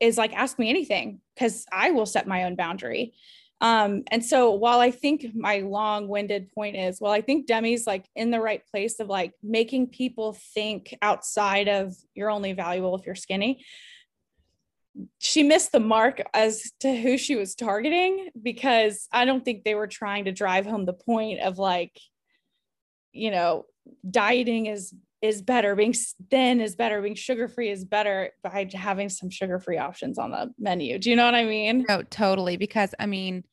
is 0.00 0.16
like 0.16 0.32
ask 0.32 0.58
me 0.58 0.70
anything 0.70 1.20
because 1.34 1.66
i 1.70 1.90
will 1.90 2.06
set 2.06 2.26
my 2.26 2.44
own 2.44 2.56
boundary 2.56 3.12
um, 3.60 4.02
and 4.10 4.24
so 4.24 4.52
while 4.52 4.80
i 4.80 4.90
think 4.90 5.26
my 5.34 5.58
long-winded 5.58 6.50
point 6.52 6.76
is 6.76 7.00
well 7.00 7.12
i 7.12 7.20
think 7.20 7.46
demi's 7.46 7.86
like 7.86 8.06
in 8.14 8.30
the 8.30 8.40
right 8.40 8.62
place 8.70 9.00
of 9.00 9.08
like 9.08 9.32
making 9.42 9.86
people 9.86 10.36
think 10.54 10.96
outside 11.02 11.68
of 11.68 11.94
you're 12.14 12.30
only 12.30 12.52
valuable 12.52 12.96
if 12.96 13.06
you're 13.06 13.14
skinny 13.14 13.64
she 15.18 15.42
missed 15.42 15.72
the 15.72 15.80
mark 15.80 16.22
as 16.34 16.72
to 16.80 16.94
who 16.94 17.18
she 17.18 17.36
was 17.36 17.54
targeting 17.54 18.30
because 18.40 19.08
I 19.12 19.24
don't 19.24 19.44
think 19.44 19.64
they 19.64 19.74
were 19.74 19.86
trying 19.86 20.24
to 20.24 20.32
drive 20.32 20.66
home 20.66 20.84
the 20.84 20.92
point 20.92 21.40
of 21.40 21.58
like, 21.58 21.98
you 23.12 23.30
know, 23.30 23.66
dieting 24.08 24.66
is 24.66 24.94
is 25.20 25.42
better, 25.42 25.74
being 25.74 25.94
thin 26.30 26.60
is 26.60 26.76
better, 26.76 27.02
being 27.02 27.14
sugar 27.14 27.48
free 27.48 27.70
is 27.70 27.84
better 27.84 28.30
by 28.42 28.68
having 28.72 29.08
some 29.08 29.30
sugar 29.30 29.58
free 29.58 29.78
options 29.78 30.18
on 30.18 30.30
the 30.30 30.52
menu. 30.58 30.98
Do 30.98 31.10
you 31.10 31.16
know 31.16 31.24
what 31.24 31.34
I 31.34 31.44
mean? 31.44 31.84
No, 31.88 32.02
totally. 32.02 32.56
Because 32.56 32.94
I 32.98 33.06
mean, 33.06 33.44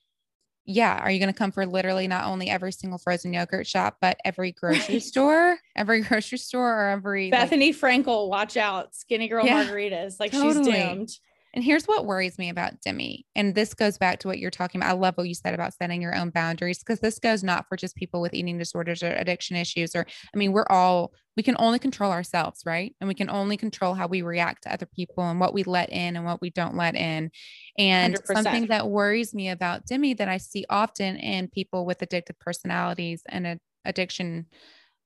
yeah, 0.66 0.98
are 0.98 1.12
you 1.12 1.20
going 1.20 1.32
to 1.32 1.38
come 1.38 1.52
for 1.52 1.66
literally 1.66 2.08
not 2.08 2.26
only 2.26 2.50
every 2.50 2.72
single 2.72 2.98
frozen 2.98 3.34
yogurt 3.34 3.68
shop, 3.68 3.98
but 4.02 4.18
every 4.26 4.52
grocery 4.52 5.00
store, 5.00 5.58
every 5.76 6.02
grocery 6.02 6.38
store, 6.38 6.86
or 6.86 6.90
every 6.90 7.32
Bethenny 7.32 7.72
like, 7.82 8.04
Frankel, 8.04 8.30
watch 8.30 8.58
out, 8.58 8.96
skinny 8.96 9.28
girl 9.28 9.46
yeah, 9.46 9.66
margaritas, 9.66 10.20
like 10.20 10.32
totally. 10.32 10.66
she's 10.66 10.84
doomed. 10.84 11.10
And 11.56 11.64
here's 11.64 11.86
what 11.86 12.06
worries 12.06 12.38
me 12.38 12.50
about 12.50 12.82
Demi. 12.82 13.26
And 13.34 13.56
this 13.56 13.74
goes 13.74 13.98
back 13.98 14.20
to 14.20 14.28
what 14.28 14.40
you're 14.40 14.52
talking 14.52 14.82
about. 14.82 14.90
I 14.90 14.94
love 14.94 15.16
what 15.16 15.30
you 15.30 15.34
said 15.34 15.54
about 15.54 15.74
setting 15.74 16.02
your 16.02 16.14
own 16.14 16.30
boundaries 16.30 16.80
because 16.80 17.00
this 17.00 17.18
goes 17.18 17.46
not 17.46 17.66
for 17.70 17.78
just 17.78 17.96
people 17.96 18.20
with 18.20 18.34
eating 18.34 18.58
disorders 18.58 19.02
or 19.02 19.14
addiction 19.14 19.56
issues. 19.56 19.96
Or, 19.96 20.06
I 20.34 20.38
mean, 20.38 20.52
we're 20.52 20.68
all, 20.70 21.14
we 21.38 21.44
can 21.44 21.56
only 21.58 21.80
control 21.80 22.12
ourselves, 22.12 22.64
right? 22.66 22.94
And 23.00 23.08
we 23.08 23.14
can 23.14 23.30
only 23.30 23.56
control 23.56 23.94
how 23.94 24.06
we 24.06 24.22
react 24.22 24.64
to 24.64 24.74
other 24.74 24.86
people 24.86 25.24
and 25.24 25.40
what 25.40 25.54
we 25.54 25.64
let 25.64 25.90
in 25.94 26.18
and 26.18 26.26
what 26.26 26.42
we 26.42 26.50
don't 26.50 26.76
let 26.76 26.96
in. 26.96 27.32
And 27.78 28.16
100%. 28.16 28.34
something 28.34 28.68
that 28.68 28.90
worries 28.90 29.34
me 29.34 29.48
about 29.48 29.86
Demi 29.86 30.14
that 30.16 30.28
I 30.28 30.38
see 30.38 30.66
often 30.70 31.16
in 31.16 31.48
people 31.48 31.86
with 31.86 32.00
addictive 32.00 32.38
personalities 32.38 33.22
and 33.30 33.62
addiction 33.86 34.48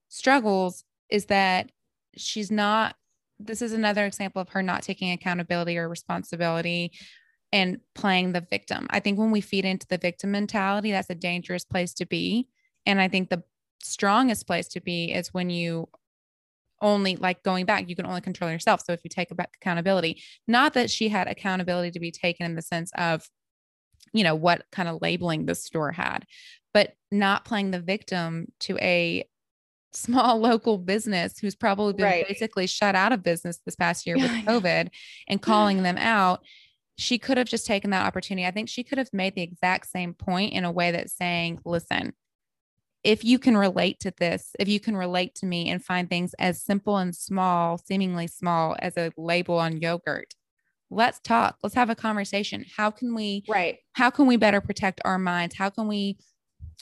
struggles 0.08 0.84
is 1.12 1.28
that 1.28 1.70
she's 2.18 2.50
not 2.50 2.96
this 3.40 3.62
is 3.62 3.74
another 3.74 4.06
example 4.06 4.42
of 4.42 4.50
her 4.50 4.62
not 4.62 4.84
taking 4.84 5.12
accountability 5.12 5.78
or 5.78 5.88
responsibility 5.88 6.92
and 7.52 7.80
playing 7.96 8.34
the 8.34 8.46
victim. 8.50 8.88
I 8.90 9.00
think 9.00 9.18
when 9.18 9.32
we 9.32 9.42
feed 9.42 9.66
into 9.66 9.88
the 9.88 9.98
victim 9.98 10.32
mentality, 10.32 10.92
that's 10.92 11.10
a 11.10 11.16
dangerous 11.16 11.66
place 11.66 11.94
to 11.96 12.06
be. 12.06 12.48
And 12.86 13.02
I 13.02 13.08
think 13.08 13.30
the 13.30 13.44
strongest 13.82 14.46
place 14.46 14.68
to 14.70 14.82
be 14.82 15.12
is 15.12 15.34
when 15.34 15.50
you 15.50 15.90
only 16.82 17.16
like 17.16 17.44
going 17.44 17.66
back, 17.66 17.90
you 17.90 17.96
can 17.96 18.06
only 18.06 18.22
control 18.22 18.52
yourself. 18.52 18.82
So 18.86 18.94
if 18.94 19.02
you 19.04 19.10
take 19.10 19.36
back 19.36 19.52
accountability, 19.62 20.22
not 20.48 20.74
that 20.74 20.90
she 20.90 21.10
had 21.10 21.28
accountability 21.28 21.92
to 21.92 22.00
be 22.00 22.12
taken 22.12 22.46
in 22.46 22.56
the 22.56 22.62
sense 22.62 22.92
of, 22.98 23.28
you 24.14 24.24
know, 24.24 24.36
what 24.36 24.66
kind 24.72 24.88
of 24.88 25.02
labeling 25.02 25.46
the 25.46 25.56
store 25.56 25.92
had, 25.92 26.26
but 26.74 26.94
not 27.12 27.46
playing 27.46 27.72
the 27.72 27.82
victim 27.82 28.48
to 28.62 28.78
a 28.78 29.26
small 29.94 30.38
local 30.40 30.78
business 30.78 31.40
who's 31.40 31.56
probably 31.56 31.94
been 31.94 32.06
right. 32.06 32.28
basically 32.28 32.68
shut 32.68 32.96
out 32.96 33.12
of 33.12 33.24
business 33.24 33.60
this 33.66 33.76
past 33.76 34.06
year 34.06 34.18
with 34.18 34.32
COVID 34.32 34.90
and 35.28 35.42
calling 35.42 35.84
them 35.84 35.98
out. 35.98 36.44
She 36.98 37.18
could 37.18 37.38
have 37.38 37.48
just 37.48 37.66
taken 37.66 37.92
that 37.92 38.06
opportunity. 38.06 38.46
I 38.46 38.52
think 38.52 38.68
she 38.68 38.84
could 38.84 38.98
have 38.98 39.14
made 39.14 39.36
the 39.36 39.42
exact 39.42 39.88
same 39.88 40.14
point 40.14 40.54
in 40.54 40.66
a 40.66 40.72
way 40.72 40.92
that's 40.92 41.16
saying, 41.16 41.60
listen, 41.64 42.14
if 43.04 43.24
you 43.24 43.40
can 43.40 43.56
relate 43.56 44.00
to 44.02 44.14
this, 44.18 44.52
if 44.60 44.68
you 44.68 44.80
can 44.80 44.98
relate 44.98 45.36
to 45.36 45.46
me 45.46 45.70
and 45.70 45.84
find 45.84 46.10
things 46.10 46.34
as 46.38 46.62
simple 46.62 46.98
and 46.98 47.16
small, 47.16 47.78
seemingly 47.78 48.28
small 48.28 48.76
as 48.80 48.98
a 48.98 49.12
label 49.16 49.58
on 49.58 49.80
yogurt, 49.82 50.34
let's 50.90 51.20
talk. 51.20 51.58
Let's 51.64 51.76
have 51.76 51.90
a 51.90 51.96
conversation. 51.96 52.66
How 52.76 52.92
can 52.92 53.16
we 53.16 53.44
right? 53.48 53.78
How 53.94 54.10
can 54.10 54.28
we 54.28 54.38
better 54.38 54.62
protect 54.62 55.02
our 55.06 55.18
minds? 55.18 55.56
How 55.56 55.70
can 55.70 55.88
we 55.88 56.18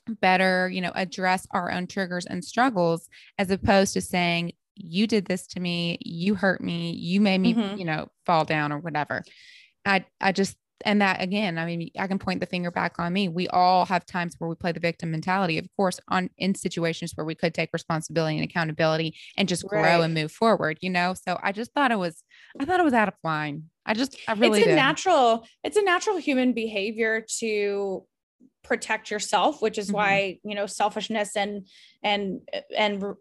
better, 0.08 0.70
you 0.70 0.82
know, 0.82 0.92
address 0.96 1.48
our 1.52 1.72
own 1.72 1.88
triggers 1.88 2.26
and 2.26 2.44
struggles 2.44 3.08
as 3.38 3.52
opposed 3.52 3.94
to 3.94 4.02
saying, 4.02 4.54
you 4.76 5.08
did 5.08 5.26
this 5.26 5.48
to 5.48 5.60
me, 5.60 5.98
you 6.02 6.36
hurt 6.36 6.62
me, 6.62 6.92
you 6.92 7.20
made 7.20 7.40
me, 7.40 7.54
mm-hmm. 7.54 7.78
you 7.78 7.86
know, 7.86 8.08
fall 8.26 8.46
down 8.46 8.72
or 8.72 8.80
whatever. 8.80 9.24
I 9.86 10.06
I 10.22 10.32
just 10.32 10.58
and 10.86 11.02
that 11.02 11.22
again, 11.22 11.58
I 11.58 11.66
mean, 11.66 11.90
I 11.98 12.08
can 12.08 12.20
point 12.20 12.40
the 12.40 12.46
finger 12.46 12.70
back 12.70 13.00
on 13.00 13.12
me. 13.12 13.30
We 13.30 13.48
all 13.48 13.86
have 13.86 14.06
times 14.06 14.36
where 14.38 14.48
we 14.48 14.56
play 14.56 14.72
the 14.72 14.80
victim 14.80 15.12
mentality, 15.12 15.58
of 15.58 15.68
course, 15.76 16.00
on 16.08 16.30
in 16.38 16.54
situations 16.54 17.14
where 17.16 17.26
we 17.26 17.36
could 17.36 17.54
take 17.54 17.72
responsibility 17.74 18.38
and 18.38 18.46
accountability 18.46 19.16
and 19.38 19.50
just 19.50 19.66
grow 19.66 19.82
right. 19.82 20.04
and 20.04 20.14
move 20.14 20.32
forward, 20.32 20.78
you 20.82 20.90
know. 20.90 21.16
So 21.16 21.40
I 21.42 21.52
just 21.52 21.74
thought 21.74 21.92
it 21.92 21.98
was, 22.00 22.24
I 22.60 22.66
thought 22.66 22.80
it 22.80 22.84
was 22.84 22.94
out 22.94 23.08
of 23.08 23.16
line. 23.24 23.64
I 23.86 23.94
just, 23.94 24.18
I 24.28 24.34
really, 24.34 24.60
it's 24.60 24.68
a 24.68 24.70
did. 24.72 24.76
natural, 24.76 25.48
it's 25.64 25.78
a 25.78 25.84
natural 25.84 26.18
human 26.18 26.54
behavior 26.54 27.26
to 27.40 28.06
protect 28.68 29.10
yourself 29.10 29.62
which 29.62 29.78
is 29.78 29.88
mm-hmm. 29.88 29.96
why 29.96 30.40
you 30.44 30.54
know 30.54 30.66
selfishness 30.66 31.36
and 31.36 31.68
and 32.04 32.42
and 32.78 33.02
re- 33.02 33.14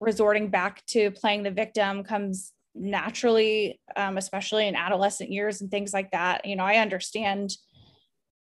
resorting 0.00 0.48
back 0.48 0.86
to 0.86 1.10
playing 1.10 1.42
the 1.42 1.50
victim 1.50 2.04
comes 2.04 2.52
naturally 2.74 3.80
um, 3.96 4.16
especially 4.16 4.68
in 4.68 4.76
adolescent 4.76 5.30
years 5.30 5.60
and 5.60 5.70
things 5.70 5.92
like 5.92 6.12
that. 6.12 6.44
You 6.44 6.54
know 6.54 6.64
i 6.64 6.76
understand 6.76 7.50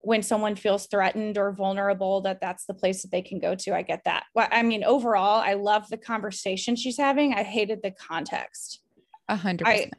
when 0.00 0.23
someone 0.23 0.54
feels 0.54 0.87
threatened 0.87 1.38
or 1.38 1.52
vulnerable 1.52 2.21
that 2.23 2.38
that's 2.40 2.66
the 2.66 2.75
place 2.75 3.00
that 3.00 3.11
they 3.11 3.23
can 3.23 3.38
go 3.38 3.54
to. 3.54 3.75
I 3.75 3.83
get 3.83 4.04
that. 4.04 4.25
Well 4.35 4.49
i 4.50 4.62
mean 4.62 4.83
overall 4.83 5.40
i 5.40 5.54
love 5.54 5.88
the 5.90 5.99
conversation 5.99 6.75
she's 6.75 6.97
having. 6.97 7.35
I 7.35 7.43
hated 7.43 7.81
the 7.83 7.90
context. 7.90 8.81
A 9.28 9.37
hundred 9.37 9.66
percent 9.66 9.93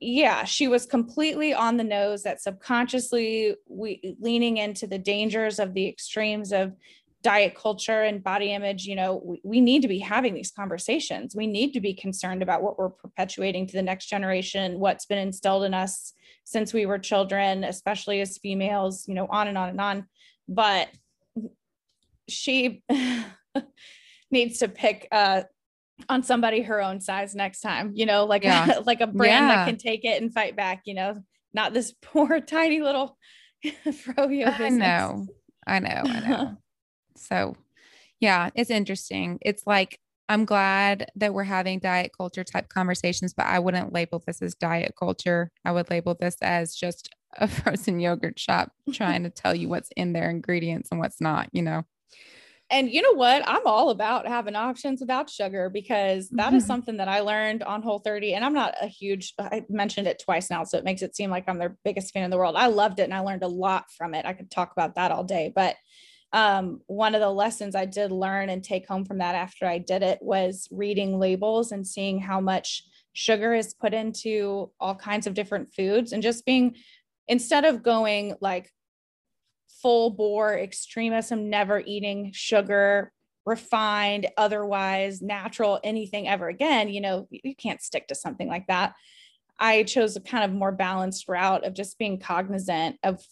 yeah 0.00 0.44
she 0.44 0.68
was 0.68 0.86
completely 0.86 1.52
on 1.52 1.76
the 1.76 1.84
nose 1.84 2.22
that 2.22 2.40
subconsciously 2.40 3.54
we 3.68 4.16
leaning 4.20 4.58
into 4.58 4.86
the 4.86 4.98
dangers 4.98 5.58
of 5.58 5.74
the 5.74 5.88
extremes 5.88 6.52
of 6.52 6.72
diet 7.22 7.54
culture 7.56 8.02
and 8.02 8.22
body 8.22 8.52
image 8.52 8.84
you 8.84 8.94
know 8.94 9.20
we, 9.24 9.40
we 9.42 9.60
need 9.60 9.82
to 9.82 9.88
be 9.88 9.98
having 9.98 10.34
these 10.34 10.52
conversations. 10.52 11.34
We 11.34 11.46
need 11.46 11.72
to 11.72 11.80
be 11.80 11.92
concerned 11.92 12.42
about 12.42 12.62
what 12.62 12.78
we're 12.78 12.90
perpetuating 12.90 13.66
to 13.66 13.72
the 13.72 13.82
next 13.82 14.06
generation 14.06 14.78
what's 14.78 15.06
been 15.06 15.18
instilled 15.18 15.64
in 15.64 15.74
us 15.74 16.12
since 16.44 16.72
we 16.72 16.86
were 16.86 16.98
children 16.98 17.64
especially 17.64 18.20
as 18.20 18.38
females 18.38 19.06
you 19.08 19.14
know 19.14 19.26
on 19.30 19.48
and 19.48 19.58
on 19.58 19.68
and 19.70 19.80
on. 19.80 20.06
But 20.48 20.88
she 22.28 22.82
needs 24.30 24.58
to 24.60 24.68
pick 24.68 25.08
uh 25.10 25.42
on 26.08 26.22
somebody 26.22 26.62
her 26.62 26.80
own 26.80 27.00
size 27.00 27.34
next 27.34 27.60
time 27.60 27.92
you 27.94 28.06
know 28.06 28.24
like 28.24 28.44
yeah. 28.44 28.78
a, 28.78 28.80
like 28.86 29.00
a 29.00 29.06
brand 29.06 29.48
yeah. 29.48 29.56
that 29.56 29.66
can 29.66 29.76
take 29.76 30.04
it 30.04 30.22
and 30.22 30.32
fight 30.32 30.56
back 30.56 30.82
you 30.84 30.94
know 30.94 31.22
not 31.52 31.74
this 31.74 31.92
poor 32.02 32.40
tiny 32.40 32.80
little 32.80 33.16
froyo 33.86 34.58
I 34.58 34.68
know 34.68 35.26
I 35.66 35.78
know 35.80 36.02
I 36.04 36.20
know 36.20 36.56
so, 37.18 37.56
yeah, 38.20 38.50
it's 38.54 38.70
interesting. 38.70 39.38
It's 39.42 39.66
like, 39.66 39.98
I'm 40.28 40.44
glad 40.44 41.10
that 41.16 41.32
we're 41.32 41.44
having 41.44 41.78
diet 41.78 42.12
culture 42.16 42.44
type 42.44 42.68
conversations, 42.68 43.32
but 43.32 43.46
I 43.46 43.58
wouldn't 43.58 43.94
label 43.94 44.22
this 44.26 44.42
as 44.42 44.54
diet 44.54 44.92
culture. 44.98 45.50
I 45.64 45.72
would 45.72 45.90
label 45.90 46.16
this 46.18 46.36
as 46.42 46.74
just 46.74 47.08
a 47.36 47.48
frozen 47.48 47.98
yogurt 47.98 48.38
shop 48.38 48.72
trying 48.92 49.22
to 49.24 49.30
tell 49.30 49.54
you 49.54 49.68
what's 49.68 49.90
in 49.96 50.12
their 50.12 50.30
ingredients 50.30 50.88
and 50.90 51.00
what's 51.00 51.20
not, 51.20 51.48
you 51.52 51.62
know? 51.62 51.84
And 52.70 52.90
you 52.90 53.00
know 53.00 53.14
what? 53.14 53.42
I'm 53.46 53.66
all 53.66 53.88
about 53.88 54.28
having 54.28 54.54
options 54.54 55.00
without 55.00 55.30
sugar 55.30 55.70
because 55.70 56.28
that 56.30 56.52
is 56.52 56.66
something 56.66 56.98
that 56.98 57.08
I 57.08 57.20
learned 57.20 57.62
on 57.62 57.80
Whole 57.80 57.98
30. 57.98 58.34
And 58.34 58.44
I'm 58.44 58.52
not 58.52 58.74
a 58.80 58.86
huge, 58.86 59.32
I 59.38 59.64
mentioned 59.70 60.06
it 60.06 60.22
twice 60.22 60.50
now, 60.50 60.64
so 60.64 60.76
it 60.76 60.84
makes 60.84 61.00
it 61.00 61.16
seem 61.16 61.30
like 61.30 61.44
I'm 61.48 61.58
their 61.58 61.78
biggest 61.82 62.12
fan 62.12 62.24
in 62.24 62.30
the 62.30 62.36
world. 62.36 62.56
I 62.56 62.66
loved 62.66 63.00
it 63.00 63.04
and 63.04 63.14
I 63.14 63.20
learned 63.20 63.42
a 63.42 63.48
lot 63.48 63.86
from 63.96 64.14
it. 64.14 64.26
I 64.26 64.34
could 64.34 64.50
talk 64.50 64.72
about 64.72 64.96
that 64.96 65.10
all 65.10 65.24
day, 65.24 65.50
but 65.54 65.76
um, 66.34 66.82
one 66.86 67.14
of 67.14 67.22
the 67.22 67.30
lessons 67.30 67.74
I 67.74 67.86
did 67.86 68.12
learn 68.12 68.50
and 68.50 68.62
take 68.62 68.86
home 68.86 69.06
from 69.06 69.18
that 69.18 69.34
after 69.34 69.66
I 69.66 69.78
did 69.78 70.02
it 70.02 70.18
was 70.20 70.68
reading 70.70 71.18
labels 71.18 71.72
and 71.72 71.86
seeing 71.86 72.20
how 72.20 72.38
much 72.40 72.82
sugar 73.14 73.54
is 73.54 73.72
put 73.72 73.94
into 73.94 74.70
all 74.78 74.94
kinds 74.94 75.26
of 75.26 75.32
different 75.32 75.72
foods 75.72 76.12
and 76.12 76.22
just 76.22 76.44
being 76.44 76.76
instead 77.28 77.64
of 77.64 77.82
going 77.82 78.34
like 78.40 78.70
full 79.82 80.10
bore 80.10 80.58
extremism, 80.58 81.50
never 81.50 81.80
eating 81.84 82.32
sugar, 82.32 83.12
refined, 83.46 84.26
otherwise 84.36 85.22
natural, 85.22 85.80
anything 85.82 86.28
ever 86.28 86.48
again, 86.48 86.88
you 86.88 87.00
know, 87.00 87.26
you 87.30 87.56
can't 87.56 87.80
stick 87.80 88.06
to 88.08 88.14
something 88.14 88.48
like 88.48 88.66
that. 88.66 88.94
I 89.58 89.82
chose 89.84 90.14
a 90.16 90.20
kind 90.20 90.44
of 90.44 90.52
more 90.52 90.70
balanced 90.72 91.28
route 91.28 91.64
of 91.64 91.74
just 91.74 91.98
being 91.98 92.20
cognizant 92.20 92.96
of 93.02 93.24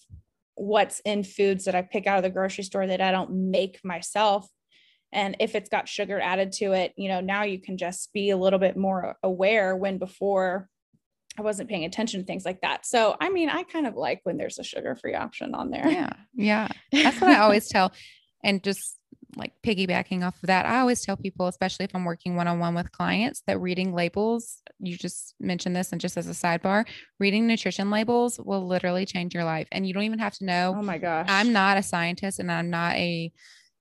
what's 0.54 1.00
in 1.00 1.22
foods 1.22 1.66
that 1.66 1.74
I 1.74 1.82
pick 1.82 2.06
out 2.06 2.16
of 2.16 2.24
the 2.24 2.30
grocery 2.30 2.64
store 2.64 2.86
that 2.86 3.00
I 3.00 3.12
don't 3.12 3.50
make 3.50 3.84
myself. 3.84 4.48
And 5.12 5.36
if 5.38 5.54
it's 5.54 5.68
got 5.68 5.88
sugar 5.88 6.18
added 6.18 6.52
to 6.52 6.72
it, 6.72 6.92
you 6.96 7.08
know, 7.08 7.20
now 7.20 7.44
you 7.44 7.60
can 7.60 7.76
just 7.76 8.12
be 8.12 8.30
a 8.30 8.36
little 8.36 8.58
bit 8.58 8.76
more 8.76 9.16
aware 9.22 9.76
when 9.76 9.98
before 9.98 10.68
I 11.38 11.42
wasn't 11.42 11.68
paying 11.68 11.84
attention 11.84 12.20
to 12.20 12.26
things 12.26 12.44
like 12.44 12.60
that. 12.62 12.86
So, 12.86 13.16
I 13.20 13.28
mean, 13.28 13.48
I 13.48 13.62
kind 13.64 13.86
of 13.86 13.94
like 13.94 14.20
when 14.24 14.36
there's 14.36 14.58
a 14.58 14.64
sugar 14.64 14.94
free 14.94 15.14
option 15.14 15.54
on 15.54 15.70
there. 15.70 15.86
Yeah. 15.88 16.12
Yeah. 16.34 16.68
That's 16.92 17.20
what 17.20 17.30
I 17.30 17.38
always 17.40 17.68
tell. 17.68 17.92
And 18.42 18.62
just 18.62 18.98
like 19.36 19.52
piggybacking 19.62 20.26
off 20.26 20.36
of 20.42 20.46
that, 20.46 20.66
I 20.66 20.80
always 20.80 21.04
tell 21.04 21.16
people, 21.16 21.46
especially 21.46 21.84
if 21.84 21.94
I'm 21.94 22.04
working 22.04 22.36
one 22.36 22.48
on 22.48 22.58
one 22.58 22.74
with 22.74 22.90
clients, 22.92 23.42
that 23.46 23.60
reading 23.60 23.92
labels, 23.92 24.62
you 24.78 24.96
just 24.96 25.34
mentioned 25.40 25.76
this, 25.76 25.92
and 25.92 26.00
just 26.00 26.16
as 26.16 26.28
a 26.28 26.32
sidebar, 26.32 26.86
reading 27.18 27.46
nutrition 27.46 27.90
labels 27.90 28.38
will 28.38 28.66
literally 28.66 29.04
change 29.04 29.34
your 29.34 29.44
life. 29.44 29.68
And 29.72 29.86
you 29.86 29.92
don't 29.92 30.04
even 30.04 30.18
have 30.20 30.34
to 30.34 30.44
know. 30.44 30.74
Oh 30.76 30.82
my 30.82 30.98
gosh. 30.98 31.26
I'm 31.28 31.52
not 31.52 31.76
a 31.76 31.82
scientist 31.82 32.38
and 32.38 32.50
I'm 32.50 32.70
not 32.70 32.94
a 32.96 33.32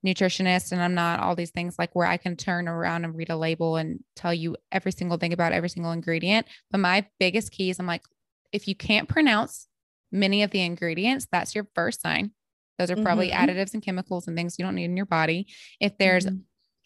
nutritionist 0.06 0.72
and 0.72 0.82
I'm 0.82 0.94
not 0.94 1.20
all 1.20 1.36
these 1.36 1.52
things 1.52 1.76
like 1.80 1.96
where 1.96 2.08
I 2.08 2.18
can 2.18 2.36
turn 2.36 2.68
around 2.68 3.06
and 3.06 3.16
read 3.16 3.30
a 3.30 3.38
label 3.38 3.76
and 3.76 4.04
tell 4.16 4.34
you 4.34 4.56
every 4.72 4.92
single 4.92 5.18
thing 5.18 5.34
about 5.34 5.52
every 5.52 5.70
single 5.70 5.92
ingredient. 5.92 6.48
But 6.72 6.80
my 6.80 7.08
biggest 7.20 7.52
key 7.52 7.70
is 7.70 7.80
I'm 7.80 7.88
like, 7.88 8.04
if 8.52 8.68
you 8.68 8.76
can't 8.76 9.10
pronounce 9.10 9.68
many 10.12 10.44
of 10.44 10.52
the 10.52 10.62
ingredients, 10.62 11.28
that's 11.32 11.56
your 11.56 11.68
first 11.74 12.02
sign 12.02 12.32
those 12.78 12.92
are 12.92 13.02
probably 13.02 13.30
mm-hmm. 13.30 13.50
additives 13.50 13.74
and 13.74 13.84
chemicals 13.84 14.28
and 14.28 14.36
things 14.36 14.56
you 14.58 14.66
don't 14.66 14.76
need 14.76 14.86
in 14.86 14.98
your 14.98 15.06
body. 15.06 15.48
If 15.80 15.98
there's 15.98 16.26
mm-hmm. 16.26 16.40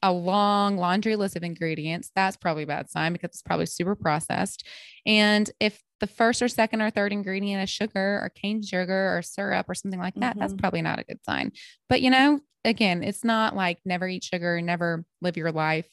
a 0.03 0.12
long 0.12 0.77
laundry 0.77 1.15
list 1.15 1.36
of 1.36 1.43
ingredients, 1.43 2.12
that's 2.15 2.38
probably 2.38 2.63
a 2.63 2.67
bad 2.67 2.89
sign 2.89 3.13
because 3.13 3.29
it's 3.29 3.41
probably 3.41 3.65
super 3.65 3.95
processed. 3.95 4.67
And 5.05 5.49
if 5.60 5.82
the 5.99 6.07
first 6.07 6.41
or 6.41 6.47
second 6.47 6.81
or 6.81 6.89
third 6.89 7.12
ingredient 7.12 7.63
is 7.63 7.69
sugar 7.69 8.19
or 8.21 8.31
cane 8.33 8.63
sugar 8.63 9.17
or 9.17 9.21
syrup 9.21 9.67
or 9.69 9.75
something 9.75 9.99
like 9.99 10.15
that, 10.15 10.31
mm-hmm. 10.31 10.39
that's 10.39 10.53
probably 10.53 10.81
not 10.81 10.99
a 10.99 11.03
good 11.03 11.23
sign. 11.25 11.51
But 11.88 12.01
you 12.01 12.09
know, 12.09 12.39
again, 12.65 13.03
it's 13.03 13.23
not 13.23 13.55
like 13.55 13.79
never 13.85 14.07
eat 14.07 14.23
sugar, 14.23 14.62
never 14.62 15.05
live 15.21 15.38
your 15.38 15.51
life. 15.51 15.88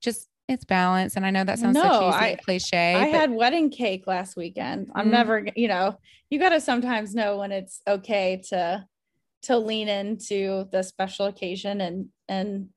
Just 0.00 0.28
it's 0.48 0.64
balance. 0.64 1.16
And 1.16 1.24
I 1.24 1.30
know 1.30 1.44
that 1.44 1.58
sounds 1.58 1.74
no, 1.74 1.82
so 1.82 2.10
cheesy, 2.10 2.24
I, 2.24 2.34
cliche. 2.36 2.94
I 2.94 3.10
but- 3.10 3.20
had 3.20 3.30
wedding 3.30 3.70
cake 3.70 4.06
last 4.06 4.36
weekend. 4.36 4.88
I'm 4.94 5.04
mm-hmm. 5.04 5.10
never, 5.12 5.46
you 5.56 5.68
know, 5.68 5.96
you 6.30 6.38
got 6.38 6.50
to 6.50 6.60
sometimes 6.60 7.14
know 7.14 7.38
when 7.38 7.52
it's 7.52 7.80
okay 7.86 8.42
to 8.48 8.84
to 9.42 9.58
lean 9.58 9.88
into 9.88 10.68
the 10.70 10.82
special 10.82 11.26
occasion 11.26 11.80
and 11.80 12.08
and 12.28 12.68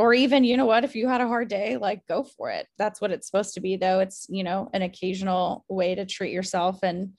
or 0.00 0.14
even 0.14 0.44
you 0.44 0.56
know 0.56 0.64
what 0.64 0.82
if 0.82 0.96
you 0.96 1.06
had 1.06 1.20
a 1.20 1.28
hard 1.28 1.48
day 1.48 1.76
like 1.76 2.06
go 2.06 2.24
for 2.24 2.50
it. 2.50 2.66
That's 2.78 3.02
what 3.02 3.10
it's 3.10 3.26
supposed 3.26 3.52
to 3.54 3.60
be 3.60 3.76
though. 3.76 4.00
It's 4.00 4.26
you 4.30 4.42
know 4.42 4.70
an 4.72 4.80
occasional 4.80 5.66
way 5.68 5.94
to 5.94 6.06
treat 6.06 6.32
yourself 6.32 6.78
and 6.82 7.10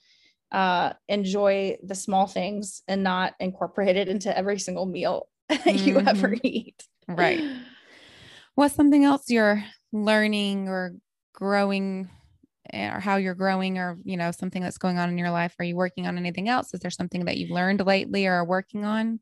uh 0.52 0.94
enjoy 1.08 1.78
the 1.84 1.94
small 1.94 2.26
things 2.26 2.82
and 2.88 3.04
not 3.04 3.36
incorporate 3.40 3.98
it 3.98 4.08
into 4.08 4.36
every 4.36 4.58
single 4.58 4.88
meal 4.88 5.28
mm-hmm. 5.50 5.70
you 5.88 6.00
ever 6.00 6.36
eat. 6.44 6.84
Right. 7.08 7.42
What's 8.56 8.74
something 8.74 9.06
else 9.06 9.30
you're 9.30 9.64
learning 9.94 10.68
or 10.68 10.96
growing 11.34 12.10
or 12.74 13.00
how 13.00 13.18
you're 13.18 13.36
growing 13.36 13.78
or 13.78 14.00
you 14.04 14.18
know 14.18 14.32
something 14.32 14.62
that's 14.62 14.80
going 14.80 14.98
on 14.98 15.08
in 15.08 15.20
your 15.20 15.30
life? 15.30 15.54
Are 15.60 15.66
you 15.66 15.76
working 15.76 16.08
on 16.08 16.18
anything 16.18 16.50
else? 16.50 16.74
Is 16.74 16.80
there 16.80 16.90
something 16.90 17.26
that 17.26 17.38
you've 17.38 17.52
learned 17.52 17.86
lately 17.86 18.26
or 18.26 18.34
are 18.34 18.46
working 18.46 18.86
on 18.86 19.20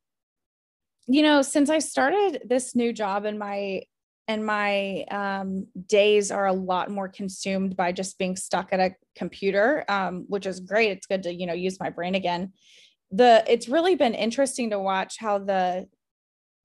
you 1.10 1.22
know 1.22 1.42
since 1.42 1.70
i 1.70 1.80
started 1.80 2.42
this 2.46 2.76
new 2.76 2.94
job 2.94 3.26
and 3.26 3.38
my 3.38 3.82
and 4.30 4.46
my 4.46 5.06
um, 5.10 5.66
days 5.88 6.30
are 6.30 6.46
a 6.46 6.54
lot 6.54 6.92
more 6.92 7.08
consumed 7.08 7.76
by 7.76 7.92
just 7.92 8.20
being 8.20 8.36
stuck 8.36 8.72
at 8.72 8.80
a 8.80 8.96
computer 9.16 9.84
um, 9.90 10.26
which 10.28 10.46
is 10.46 10.60
great. 10.60 10.92
It's 10.92 11.08
good 11.08 11.24
to 11.24 11.34
you 11.34 11.48
know 11.48 11.54
use 11.54 11.80
my 11.80 11.90
brain 11.90 12.14
again. 12.14 12.54
The 13.10 13.44
it's 13.48 13.68
really 13.68 13.96
been 13.96 14.14
interesting 14.14 14.70
to 14.70 14.80
watch 14.80 15.18
how 15.18 15.40
the 15.40 15.88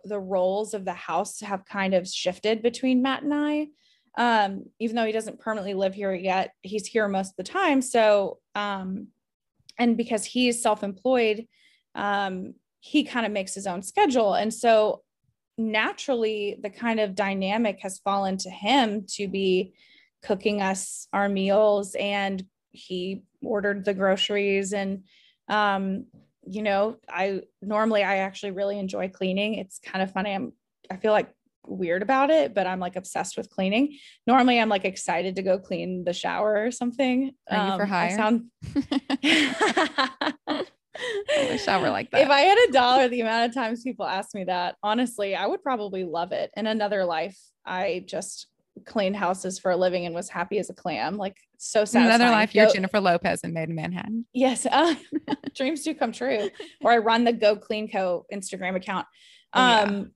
the 0.04 0.20
roles 0.20 0.74
of 0.74 0.84
the 0.84 0.92
house 0.92 1.40
have 1.40 1.64
kind 1.64 1.94
of 1.94 2.06
shifted 2.06 2.62
between 2.62 3.00
matt 3.00 3.22
and 3.22 3.32
i. 3.32 3.68
Um, 4.16 4.66
even 4.78 4.94
though 4.94 5.06
he 5.06 5.12
doesn't 5.12 5.40
permanently 5.40 5.72
live 5.72 5.94
here 5.94 6.14
yet, 6.14 6.52
he's 6.60 6.86
here 6.86 7.08
most 7.08 7.30
of 7.30 7.36
the 7.36 7.50
time. 7.50 7.80
So, 7.80 8.38
um, 8.54 9.08
and 9.78 9.96
because 9.96 10.24
he's 10.24 10.62
self-employed, 10.62 11.48
um, 11.96 12.54
he 12.84 13.02
kind 13.02 13.24
of 13.24 13.32
makes 13.32 13.54
his 13.54 13.66
own 13.66 13.82
schedule. 13.82 14.34
And 14.34 14.52
so 14.52 15.00
naturally 15.56 16.58
the 16.60 16.68
kind 16.68 17.00
of 17.00 17.14
dynamic 17.14 17.78
has 17.80 17.98
fallen 17.98 18.36
to 18.36 18.50
him 18.50 19.06
to 19.08 19.26
be 19.26 19.72
cooking 20.22 20.60
us 20.60 21.08
our 21.12 21.28
meals 21.28 21.94
and 21.94 22.44
he 22.72 23.22
ordered 23.42 23.84
the 23.84 23.94
groceries 23.94 24.72
and 24.72 25.04
um 25.48 26.06
you 26.44 26.60
know 26.60 26.96
i 27.08 27.40
normally 27.62 28.02
i 28.02 28.16
actually 28.16 28.50
really 28.50 28.78
enjoy 28.78 29.08
cleaning 29.08 29.54
it's 29.54 29.78
kind 29.78 30.02
of 30.02 30.10
funny 30.10 30.32
i'm 30.32 30.52
i 30.90 30.96
feel 30.96 31.12
like 31.12 31.30
weird 31.66 32.02
about 32.02 32.28
it, 32.28 32.52
but 32.52 32.66
I'm 32.66 32.78
like 32.78 32.94
obsessed 32.94 33.38
with 33.38 33.48
cleaning. 33.48 33.96
Normally, 34.26 34.60
I'm 34.60 34.68
like 34.68 34.84
excited 34.84 35.36
to 35.36 35.42
go 35.42 35.58
clean 35.58 36.04
the 36.04 36.12
shower 36.12 36.62
or 36.62 36.70
something. 36.70 37.32
Are 37.50 37.70
you 37.70 37.76
for 37.78 37.86
hire? 37.86 38.10
I 38.10 38.16
sound. 40.50 40.66
I 41.36 41.56
shower 41.56 41.90
like 41.90 42.10
that. 42.10 42.22
If 42.22 42.30
I 42.30 42.40
had 42.40 42.58
a 42.68 42.72
dollar, 42.72 43.08
the 43.08 43.20
amount 43.20 43.48
of 43.48 43.54
times 43.54 43.82
people 43.82 44.06
ask 44.06 44.34
me 44.34 44.44
that, 44.44 44.76
honestly, 44.82 45.34
I 45.34 45.46
would 45.46 45.62
probably 45.62 46.04
love 46.04 46.32
it. 46.32 46.50
In 46.56 46.66
another 46.66 47.04
life, 47.04 47.38
I 47.64 48.04
just 48.06 48.48
cleaned 48.84 49.16
houses 49.16 49.58
for 49.58 49.70
a 49.70 49.76
living 49.76 50.06
and 50.06 50.14
was 50.14 50.28
happy 50.28 50.58
as 50.58 50.70
a 50.70 50.74
clam. 50.74 51.16
Like 51.16 51.36
so 51.58 51.84
sad. 51.84 52.06
Another 52.06 52.30
life, 52.30 52.54
you're 52.54 52.70
Jennifer 52.70 53.00
Lopez 53.00 53.40
and 53.44 53.54
Maid 53.54 53.68
in 53.68 53.74
Manhattan. 53.74 54.26
Yes, 54.32 54.66
uh, 54.70 54.94
dreams 55.54 55.82
do 55.82 55.94
come 55.94 56.12
true. 56.12 56.50
Or 56.82 56.92
I 56.92 56.98
run 56.98 57.24
the 57.24 57.32
Go 57.32 57.56
Clean 57.56 57.90
Co. 57.90 58.26
Instagram 58.32 58.76
account. 58.76 59.06
Um, 59.52 60.12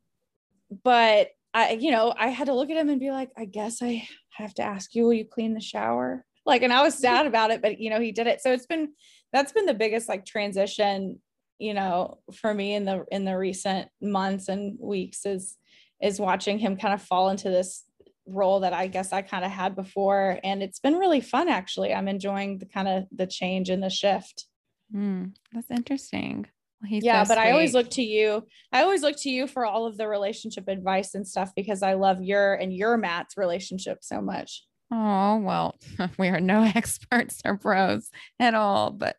yeah. 0.71 0.77
but 0.83 1.29
I, 1.55 1.73
you 1.73 1.91
know, 1.91 2.15
I 2.17 2.29
had 2.29 2.47
to 2.47 2.55
look 2.55 2.71
at 2.71 2.77
him 2.77 2.89
and 2.89 3.01
be 3.01 3.11
like, 3.11 3.31
I 3.37 3.45
guess 3.45 3.83
I 3.83 4.07
have 4.33 4.55
to 4.55 4.63
ask 4.63 4.95
you, 4.95 5.05
will 5.05 5.15
you 5.15 5.25
clean 5.25 5.55
the 5.55 5.61
shower? 5.61 6.25
Like, 6.45 6.63
and 6.63 6.73
I 6.73 6.83
was 6.83 6.95
sad 6.95 7.27
about 7.27 7.51
it, 7.51 7.63
but 7.63 7.79
you 7.79 7.91
know, 7.91 8.01
he 8.01 8.13
did 8.13 8.27
it. 8.27 8.41
So 8.41 8.53
it's 8.53 8.67
been, 8.67 8.93
that's 9.33 9.53
been 9.53 9.67
the 9.67 9.75
biggest 9.75 10.09
like 10.09 10.25
transition 10.25 11.21
you 11.59 11.75
know, 11.75 12.19
for 12.33 12.55
me 12.55 12.75
in 12.75 12.85
the 12.85 13.05
in 13.11 13.25
the 13.25 13.37
recent 13.37 13.89
months 14.01 14.49
and 14.49 14.79
weeks 14.81 15.27
is 15.27 15.57
is 16.01 16.21
watching 16.21 16.59
him 16.59 16.77
kind 16.77 16.95
of 16.95 17.03
fall 17.03 17.31
into 17.31 17.51
this 17.51 17.85
role 18.27 18.61
that 18.61 18.73
I 18.73 18.87
guess 18.87 19.13
I 19.13 19.23
kind 19.23 19.45
of 19.45 19.51
had 19.51 19.75
before. 19.75 20.39
And 20.45 20.63
it's 20.63 20.79
been 20.79 20.95
really 20.95 21.21
fun 21.21 21.49
actually. 21.49 21.93
I'm 21.93 22.09
enjoying 22.09 22.59
the 22.59 22.67
kind 22.67 22.87
of 22.87 23.05
the 23.11 23.27
change 23.27 23.71
and 23.71 23.83
the 23.83 23.91
shift. 23.91 24.47
Mm, 24.95 25.33
that's 25.53 25.71
interesting. 25.71 26.47
Well, 26.81 27.01
yeah, 27.03 27.25
so 27.25 27.35
but 27.35 27.39
I 27.39 27.51
always 27.51 27.75
look 27.75 27.91
to 27.91 28.03
you. 28.03 28.47
I 28.71 28.83
always 28.83 29.03
look 29.03 29.17
to 29.23 29.31
you 29.31 29.49
for 29.49 29.67
all 29.67 29.87
of 29.87 29.97
the 29.97 30.07
relationship 30.07 30.69
advice 30.69 31.17
and 31.17 31.27
stuff 31.27 31.51
because 31.57 31.83
I 31.83 31.95
love 31.95 32.23
your 32.23 32.55
and 32.55 32.73
your 32.73 32.97
Matt's 32.97 33.37
relationship 33.37 33.99
so 34.03 34.21
much. 34.21 34.65
Oh, 34.91 35.37
well, 35.39 35.79
we 36.19 36.29
are 36.29 36.41
no 36.41 36.63
experts 36.75 37.41
or 37.45 37.57
pros 37.57 38.11
at 38.41 38.55
all, 38.55 38.91
but 38.91 39.17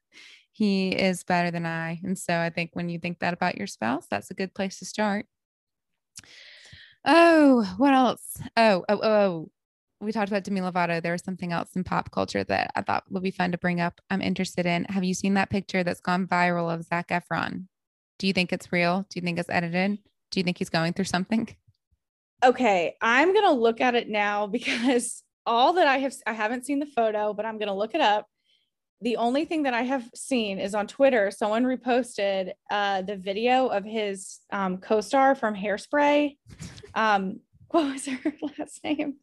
he 0.51 0.89
is 0.89 1.23
better 1.23 1.51
than 1.51 1.65
I. 1.65 1.99
And 2.03 2.17
so 2.17 2.37
I 2.37 2.49
think 2.49 2.71
when 2.73 2.89
you 2.89 2.99
think 2.99 3.19
that 3.19 3.33
about 3.33 3.57
your 3.57 3.67
spouse, 3.67 4.07
that's 4.09 4.31
a 4.31 4.33
good 4.35 4.53
place 4.53 4.79
to 4.79 4.85
start. 4.85 5.25
Oh, 7.05 7.63
what 7.77 7.93
else? 7.93 8.41
Oh, 8.57 8.83
oh, 8.89 8.99
oh. 9.01 9.51
We 10.01 10.11
talked 10.11 10.29
about 10.29 10.43
Demi 10.43 10.61
Lovato. 10.61 11.01
There 11.01 11.11
was 11.11 11.23
something 11.23 11.51
else 11.51 11.75
in 11.75 11.83
pop 11.83 12.11
culture 12.11 12.43
that 12.45 12.71
I 12.75 12.81
thought 12.81 13.03
would 13.09 13.23
be 13.23 13.31
fun 13.31 13.51
to 13.51 13.57
bring 13.57 13.81
up. 13.81 13.99
I'm 14.09 14.21
interested 14.21 14.65
in. 14.65 14.85
Have 14.85 15.03
you 15.03 15.13
seen 15.13 15.33
that 15.33 15.49
picture 15.49 15.83
that's 15.83 15.99
gone 15.99 16.25
viral 16.25 16.73
of 16.73 16.83
Zac 16.83 17.09
Efron? 17.09 17.65
Do 18.17 18.27
you 18.27 18.33
think 18.33 18.53
it's 18.53 18.71
real? 18.71 19.05
Do 19.09 19.19
you 19.19 19.21
think 19.21 19.39
it's 19.39 19.49
edited? 19.49 19.99
Do 20.31 20.39
you 20.39 20.43
think 20.43 20.57
he's 20.57 20.69
going 20.69 20.93
through 20.93 21.05
something? 21.05 21.49
Okay, 22.43 22.95
I'm 23.01 23.33
gonna 23.33 23.51
look 23.51 23.81
at 23.81 23.95
it 23.95 24.07
now 24.07 24.47
because 24.47 25.23
all 25.49 25.73
that 25.73 25.87
I 25.87 25.97
have 25.97 26.13
I 26.27 26.33
haven't 26.33 26.65
seen 26.65 26.79
the 26.79 26.85
photo, 26.85 27.33
but 27.33 27.45
I'm 27.45 27.57
gonna 27.57 27.75
look 27.75 27.95
it 27.95 28.01
up. 28.01 28.27
The 29.01 29.17
only 29.17 29.45
thing 29.45 29.63
that 29.63 29.73
I 29.73 29.81
have 29.81 30.07
seen 30.13 30.59
is 30.59 30.75
on 30.75 30.85
Twitter. 30.85 31.31
Someone 31.31 31.63
reposted 31.63 32.51
uh, 32.69 33.01
the 33.01 33.15
video 33.15 33.67
of 33.67 33.83
his 33.83 34.39
um, 34.51 34.77
co-star 34.77 35.35
from 35.35 35.55
Hairspray. 35.55 36.37
Um, 36.93 37.39
what 37.69 37.91
was 37.93 38.05
her 38.05 38.33
last 38.59 38.83
name? 38.83 39.15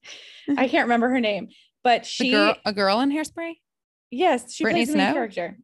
I 0.56 0.66
can't 0.68 0.86
remember 0.86 1.08
her 1.10 1.20
name, 1.20 1.48
but 1.84 2.04
she 2.04 2.30
a 2.30 2.32
girl, 2.32 2.56
a 2.66 2.72
girl 2.72 3.00
in 3.00 3.10
Hairspray. 3.10 3.54
Yes, 4.10 4.52
she 4.52 4.64
Brittany 4.64 4.84
plays 4.84 4.92
the 4.92 4.98
main 4.98 5.12
character. 5.12 5.58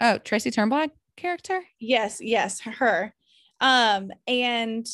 Oh, 0.00 0.18
Tracy 0.18 0.50
Turnblad 0.50 0.90
character. 1.16 1.62
Yes, 1.78 2.20
yes, 2.20 2.60
her. 2.60 3.12
Um, 3.60 4.10
and 4.26 4.86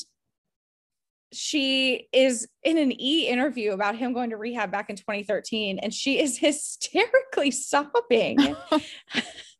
she 1.36 2.08
is 2.12 2.48
in 2.62 2.78
an 2.78 2.92
E 3.00 3.28
interview 3.28 3.72
about 3.72 3.96
him 3.96 4.12
going 4.12 4.30
to 4.30 4.36
rehab 4.36 4.70
back 4.70 4.90
in 4.90 4.96
2013, 4.96 5.78
and 5.78 5.92
she 5.92 6.20
is 6.20 6.38
hysterically 6.38 7.50
sobbing. 7.50 8.38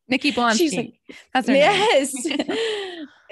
Nikki 0.08 0.32
Blonsky. 0.32 0.56
She's 0.56 0.76
like, 0.76 0.94
That's 1.34 1.48
her 1.48 1.54
yes. 1.54 2.14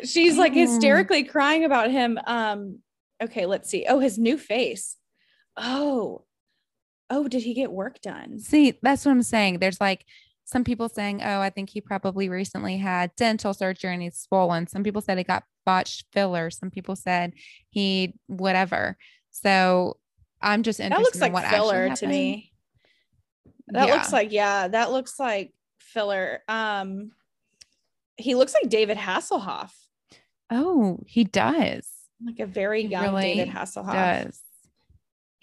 She's 0.05 0.37
like 0.37 0.55
hysterically 0.55 1.23
crying 1.23 1.65
about 1.65 1.91
him. 1.91 2.19
Um, 2.27 2.81
okay, 3.23 3.47
let's 3.47 3.71
see. 3.71 3.87
Oh, 3.89 4.01
his 4.01 4.19
new 4.19 4.37
face. 4.37 4.97
Oh, 5.57 6.25
oh, 7.11 7.29
did 7.29 7.43
he 7.45 7.55
get 7.55 7.71
work 7.71 8.01
done? 8.01 8.41
See, 8.41 8.77
that's 8.83 9.05
what 9.05 9.13
I'm 9.13 9.23
saying. 9.23 9.61
There's 9.61 9.81
like 9.81 10.05
some 10.45 10.65
people 10.65 10.89
saying, 10.89 11.23
oh, 11.23 11.41
I 11.41 11.51
think 11.51 11.71
he 11.71 11.81
probably 11.81 12.29
recently 12.29 12.77
had 12.77 13.15
dental 13.17 13.55
surgery 13.55 13.93
and 13.93 14.03
he's 14.03 14.19
swollen. 14.19 14.67
Some 14.67 14.83
people 14.83 15.01
said 15.01 15.19
he 15.19 15.25
got 15.25 15.45
botched 15.65 16.05
filler. 16.13 16.51
Some 16.51 16.71
people 16.71 16.97
said 16.97 17.33
he 17.71 18.15
whatever. 18.27 18.97
So 19.31 19.97
I'm 20.43 20.63
just 20.63 20.81
interested 20.81 21.01
that 21.01 21.05
looks 21.05 21.21
like 21.21 21.33
what 21.33 21.47
filler 21.47 21.95
to 21.97 22.07
me. 22.07 22.53
That 23.69 23.89
yeah. 23.89 23.95
looks 23.95 24.13
like 24.13 24.33
yeah, 24.33 24.69
that 24.69 24.93
looks 24.93 25.19
like 25.19 25.55
filler. 25.79 26.43
Um, 26.47 27.13
he 28.17 28.35
looks 28.35 28.53
like 28.55 28.69
David 28.69 28.99
Hasselhoff. 28.99 29.73
Oh, 30.51 31.01
he 31.07 31.25
does. 31.25 31.89
Like 32.25 32.41
a 32.41 32.47
very 32.47 32.85
young 32.85 33.15
really 33.15 33.35
David 33.35 33.49
Hasselhoff. 33.49 33.93
Does. 33.93 34.41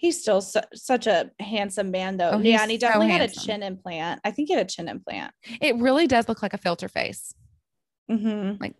He's 0.02 0.20
still 0.20 0.40
su- 0.40 0.60
such 0.74 1.06
a 1.06 1.30
handsome 1.38 1.92
man, 1.92 2.16
though. 2.16 2.30
Oh, 2.30 2.38
yeah, 2.40 2.62
and 2.62 2.70
he 2.72 2.76
definitely 2.76 3.06
so 3.06 3.12
had 3.12 3.30
a 3.30 3.32
chin 3.32 3.62
implant. 3.62 4.20
I 4.24 4.32
think 4.32 4.48
he 4.48 4.54
had 4.54 4.66
a 4.66 4.68
chin 4.68 4.88
implant. 4.88 5.32
It 5.60 5.76
really 5.76 6.08
does 6.08 6.28
look 6.28 6.42
like 6.42 6.54
a 6.54 6.58
filter 6.58 6.88
face. 6.88 7.32
Mm-hmm. 8.10 8.60
Like 8.60 8.74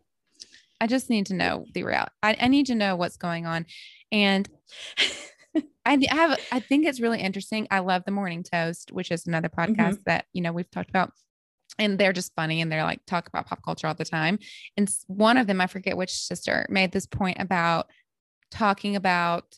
I 0.81 0.89
just 0.89 1.11
need 1.11 1.27
to 1.27 1.35
know 1.35 1.65
the 1.75 1.85
reality. 1.85 2.11
I, 2.25 2.37
I 2.41 2.49
need 2.49 2.67
to 2.67 2.75
know 2.75 2.97
what's 2.97 3.17
going 3.17 3.47
on. 3.47 3.67
And 4.11 4.49
I 5.87 6.05
have, 6.11 6.41
I 6.51 6.59
think 6.59 6.87
it's 6.87 6.99
really 6.99 7.21
interesting. 7.21 7.69
I 7.71 7.79
love 7.79 8.03
the 8.05 8.11
morning 8.11 8.43
toast, 8.43 8.91
which 8.91 9.13
is 9.13 9.25
another 9.25 9.49
podcast 9.49 9.77
mm-hmm. 9.77 10.03
that, 10.07 10.25
you 10.33 10.43
know, 10.43 10.53
we've 10.53 10.71
talked 10.73 10.91
about 10.91 11.13
and 11.79 12.01
they're 12.01 12.13
just 12.13 12.35
funny 12.35 12.61
and 12.61 12.73
they're 12.73 12.83
like 12.83 12.99
talk 13.07 13.29
about 13.29 13.47
pop 13.47 13.63
culture 13.65 13.87
all 13.87 13.95
the 13.95 14.05
time. 14.05 14.41
And 14.77 14.93
one 15.07 15.37
of 15.37 15.47
them, 15.47 15.61
I 15.61 15.69
forget 15.69 15.97
which 15.97 16.11
sister 16.11 16.67
made 16.69 16.91
this 16.91 17.07
point 17.07 17.37
about 17.39 17.87
talking 18.51 18.97
about 18.97 19.57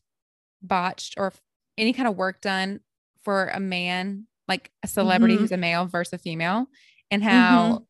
botched 0.63 1.15
or 1.17 1.33
any 1.79 1.93
kind 1.93 2.09
of 2.09 2.17
work 2.17 2.41
done 2.41 2.81
for 3.23 3.47
a 3.49 3.61
man, 3.61 4.27
like 4.49 4.71
a 4.83 4.89
celebrity 4.89 5.35
mm-hmm. 5.35 5.45
who's 5.45 5.53
a 5.53 5.57
male 5.57 5.87
versus 5.87 6.15
a 6.15 6.19
female 6.19 6.67
and 7.11 7.23
how 7.23 7.65
mm-hmm 7.65 7.85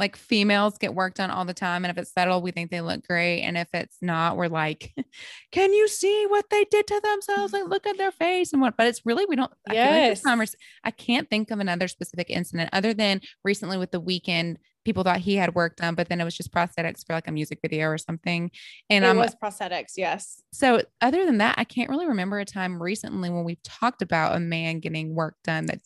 like 0.00 0.16
females 0.16 0.76
get 0.78 0.94
work 0.94 1.14
done 1.14 1.30
all 1.30 1.44
the 1.44 1.54
time. 1.54 1.84
And 1.84 1.90
if 1.90 1.98
it's 1.98 2.12
settled, 2.12 2.42
we 2.42 2.50
think 2.50 2.70
they 2.70 2.80
look 2.80 3.06
great. 3.06 3.42
And 3.42 3.56
if 3.56 3.68
it's 3.72 3.98
not, 4.02 4.36
we're 4.36 4.48
like, 4.48 4.92
can 5.52 5.72
you 5.72 5.86
see 5.88 6.26
what 6.28 6.46
they 6.50 6.64
did 6.64 6.86
to 6.88 7.00
themselves? 7.02 7.52
Like, 7.52 7.68
look 7.68 7.86
at 7.86 7.96
their 7.96 8.10
face 8.10 8.52
and 8.52 8.60
what, 8.60 8.76
but 8.76 8.86
it's 8.86 9.06
really, 9.06 9.24
we 9.24 9.36
don't, 9.36 9.52
yes. 9.70 10.26
I, 10.26 10.34
like 10.34 10.48
I 10.82 10.90
can't 10.90 11.30
think 11.30 11.50
of 11.50 11.60
another 11.60 11.86
specific 11.88 12.28
incident 12.28 12.70
other 12.72 12.92
than 12.92 13.20
recently 13.44 13.78
with 13.78 13.92
the 13.92 14.00
Weeknd. 14.00 14.56
People 14.84 15.02
thought 15.02 15.18
he 15.18 15.36
had 15.36 15.54
work 15.54 15.76
done, 15.76 15.94
but 15.94 16.08
then 16.08 16.20
it 16.20 16.24
was 16.24 16.36
just 16.36 16.52
prosthetics 16.52 17.06
for 17.06 17.14
like 17.14 17.28
a 17.28 17.32
music 17.32 17.60
video 17.62 17.88
or 17.88 17.98
something. 17.98 18.50
And 18.90 19.04
it 19.04 19.08
um, 19.08 19.16
was 19.16 19.34
prosthetics, 19.34 19.92
yes. 19.96 20.42
So 20.52 20.82
other 21.00 21.24
than 21.26 21.38
that, 21.38 21.54
I 21.58 21.64
can't 21.64 21.90
really 21.90 22.06
remember 22.06 22.38
a 22.38 22.44
time 22.44 22.82
recently 22.82 23.30
when 23.30 23.44
we've 23.44 23.62
talked 23.62 24.02
about 24.02 24.36
a 24.36 24.40
man 24.40 24.80
getting 24.80 25.14
work 25.14 25.36
done 25.44 25.66
that, 25.66 25.80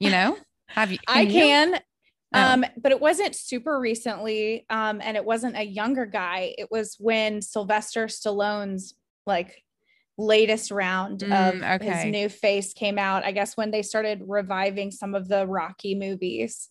you 0.00 0.10
know, 0.10 0.36
have 0.68 0.92
you? 0.92 0.98
Can 1.06 1.16
I 1.16 1.26
can. 1.26 1.72
You? 1.72 1.78
Oh. 2.34 2.40
Um, 2.40 2.64
but 2.76 2.92
it 2.92 3.00
wasn't 3.00 3.34
super 3.34 3.78
recently. 3.78 4.66
Um, 4.68 5.00
and 5.02 5.16
it 5.16 5.24
wasn't 5.24 5.56
a 5.56 5.64
younger 5.64 6.06
guy. 6.06 6.54
It 6.58 6.68
was 6.70 6.96
when 6.98 7.40
Sylvester 7.40 8.06
Stallone's 8.06 8.94
like 9.26 9.62
latest 10.18 10.70
round 10.70 11.20
mm, 11.20 11.46
of 11.46 11.80
okay. 11.80 11.90
his 11.90 12.04
new 12.06 12.28
face 12.28 12.72
came 12.72 12.98
out. 12.98 13.24
I 13.24 13.32
guess 13.32 13.56
when 13.56 13.70
they 13.70 13.82
started 13.82 14.22
reviving 14.26 14.90
some 14.90 15.14
of 15.14 15.28
the 15.28 15.46
Rocky 15.46 15.94
movies. 15.94 16.68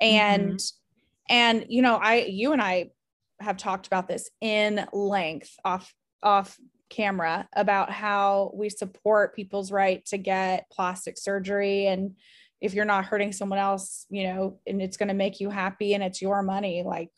And 0.00 0.54
mm-hmm. 0.54 0.85
And 1.28 1.66
you 1.68 1.82
know, 1.82 1.96
I 1.96 2.26
you 2.28 2.52
and 2.52 2.62
I 2.62 2.90
have 3.40 3.56
talked 3.56 3.86
about 3.86 4.08
this 4.08 4.30
in 4.40 4.86
length 4.92 5.54
off 5.64 5.92
off 6.22 6.58
camera 6.88 7.48
about 7.54 7.90
how 7.90 8.52
we 8.54 8.70
support 8.70 9.34
people's 9.34 9.72
right 9.72 10.04
to 10.06 10.16
get 10.16 10.70
plastic 10.70 11.18
surgery 11.18 11.86
and 11.86 12.16
if 12.60 12.74
you're 12.74 12.84
not 12.84 13.04
hurting 13.04 13.32
someone 13.32 13.58
else, 13.58 14.06
you 14.08 14.24
know, 14.24 14.58
and 14.66 14.80
it's 14.80 14.96
going 14.96 15.08
to 15.08 15.14
make 15.14 15.40
you 15.40 15.50
happy 15.50 15.94
and 15.94 16.02
it's 16.02 16.22
your 16.22 16.42
money, 16.42 16.82
like 16.82 17.10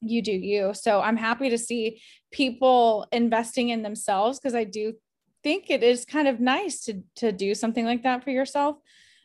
you 0.00 0.22
do 0.22 0.32
you. 0.32 0.72
So 0.74 1.00
I'm 1.00 1.16
happy 1.16 1.50
to 1.50 1.58
see 1.58 2.00
people 2.32 3.06
investing 3.12 3.68
in 3.68 3.82
themselves 3.82 4.38
because 4.38 4.54
I 4.54 4.64
do 4.64 4.94
think 5.42 5.70
it 5.70 5.82
is 5.82 6.04
kind 6.04 6.28
of 6.28 6.40
nice 6.40 6.80
to 6.84 7.02
to 7.16 7.32
do 7.32 7.54
something 7.54 7.84
like 7.84 8.02
that 8.04 8.24
for 8.24 8.30
yourself. 8.30 8.76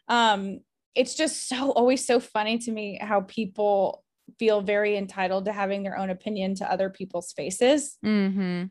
Um, 0.08 0.60
it's 0.95 1.15
just 1.15 1.47
so 1.47 1.71
always 1.71 2.06
so 2.06 2.19
funny 2.19 2.58
to 2.60 2.71
me 2.71 2.99
how 3.02 3.21
people 3.21 4.04
feel 4.38 4.62
very 4.62 4.97
entitled 4.97 5.45
to 5.45 5.52
having 5.52 5.84
their 5.84 5.97
own 5.97 6.10
opinion 6.10 6.56
to 6.56 6.71
other 6.71 6.89
people's 6.89 7.32
faces. 7.34 7.97
Mm-hmm. 8.06 8.65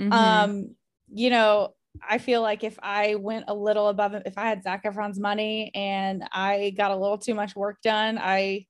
Mm-hmm. 0.00 0.12
Um, 0.12 0.74
you 1.12 1.30
know, 1.30 1.74
I 2.06 2.18
feel 2.18 2.42
like 2.42 2.64
if 2.64 2.78
I 2.82 3.16
went 3.16 3.46
a 3.48 3.54
little 3.54 3.88
above 3.88 4.14
if 4.26 4.38
I 4.38 4.48
had 4.48 4.62
Zac 4.62 4.84
Efron's 4.84 5.18
money 5.18 5.70
and 5.74 6.24
I 6.32 6.74
got 6.76 6.90
a 6.90 6.96
little 6.96 7.18
too 7.18 7.34
much 7.34 7.56
work 7.56 7.80
done, 7.82 8.18
I 8.18 8.66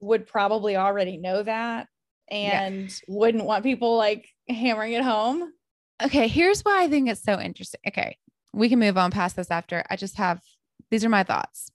would 0.00 0.26
probably 0.26 0.76
already 0.76 1.16
know 1.16 1.42
that 1.42 1.88
and 2.30 2.88
yeah. 2.88 2.96
wouldn't 3.08 3.44
want 3.44 3.64
people 3.64 3.96
like 3.96 4.28
hammering 4.48 4.92
it 4.92 5.02
home. 5.02 5.52
Okay, 6.02 6.28
here's 6.28 6.62
why 6.62 6.84
I 6.84 6.88
think 6.88 7.08
it's 7.08 7.22
so 7.22 7.40
interesting. 7.40 7.80
Okay, 7.86 8.16
we 8.52 8.68
can 8.68 8.78
move 8.78 8.96
on 8.96 9.10
past 9.10 9.36
this 9.36 9.50
after. 9.50 9.84
I 9.90 9.96
just 9.96 10.16
have 10.16 10.40
these 10.90 11.04
are 11.04 11.08
my 11.08 11.24
thoughts. 11.24 11.70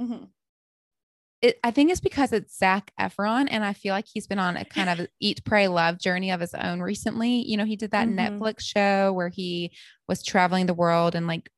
Mm-hmm 0.00 0.24
it, 1.44 1.60
I 1.62 1.72
think 1.72 1.90
it's 1.90 2.00
because 2.00 2.32
it's 2.32 2.56
Zac 2.56 2.90
Efron, 2.98 3.48
and 3.50 3.62
I 3.62 3.74
feel 3.74 3.92
like 3.92 4.06
he's 4.10 4.26
been 4.26 4.38
on 4.38 4.56
a 4.56 4.64
kind 4.64 4.88
of 4.88 5.06
eat, 5.20 5.44
pray, 5.44 5.68
love 5.68 5.98
journey 5.98 6.30
of 6.30 6.40
his 6.40 6.54
own 6.54 6.80
recently. 6.80 7.46
You 7.46 7.58
know, 7.58 7.66
he 7.66 7.76
did 7.76 7.90
that 7.90 8.08
mm-hmm. 8.08 8.42
Netflix 8.42 8.62
show 8.62 9.12
where 9.12 9.28
he 9.28 9.70
was 10.08 10.24
traveling 10.24 10.64
the 10.64 10.72
world 10.72 11.14
and 11.14 11.26
like 11.26 11.50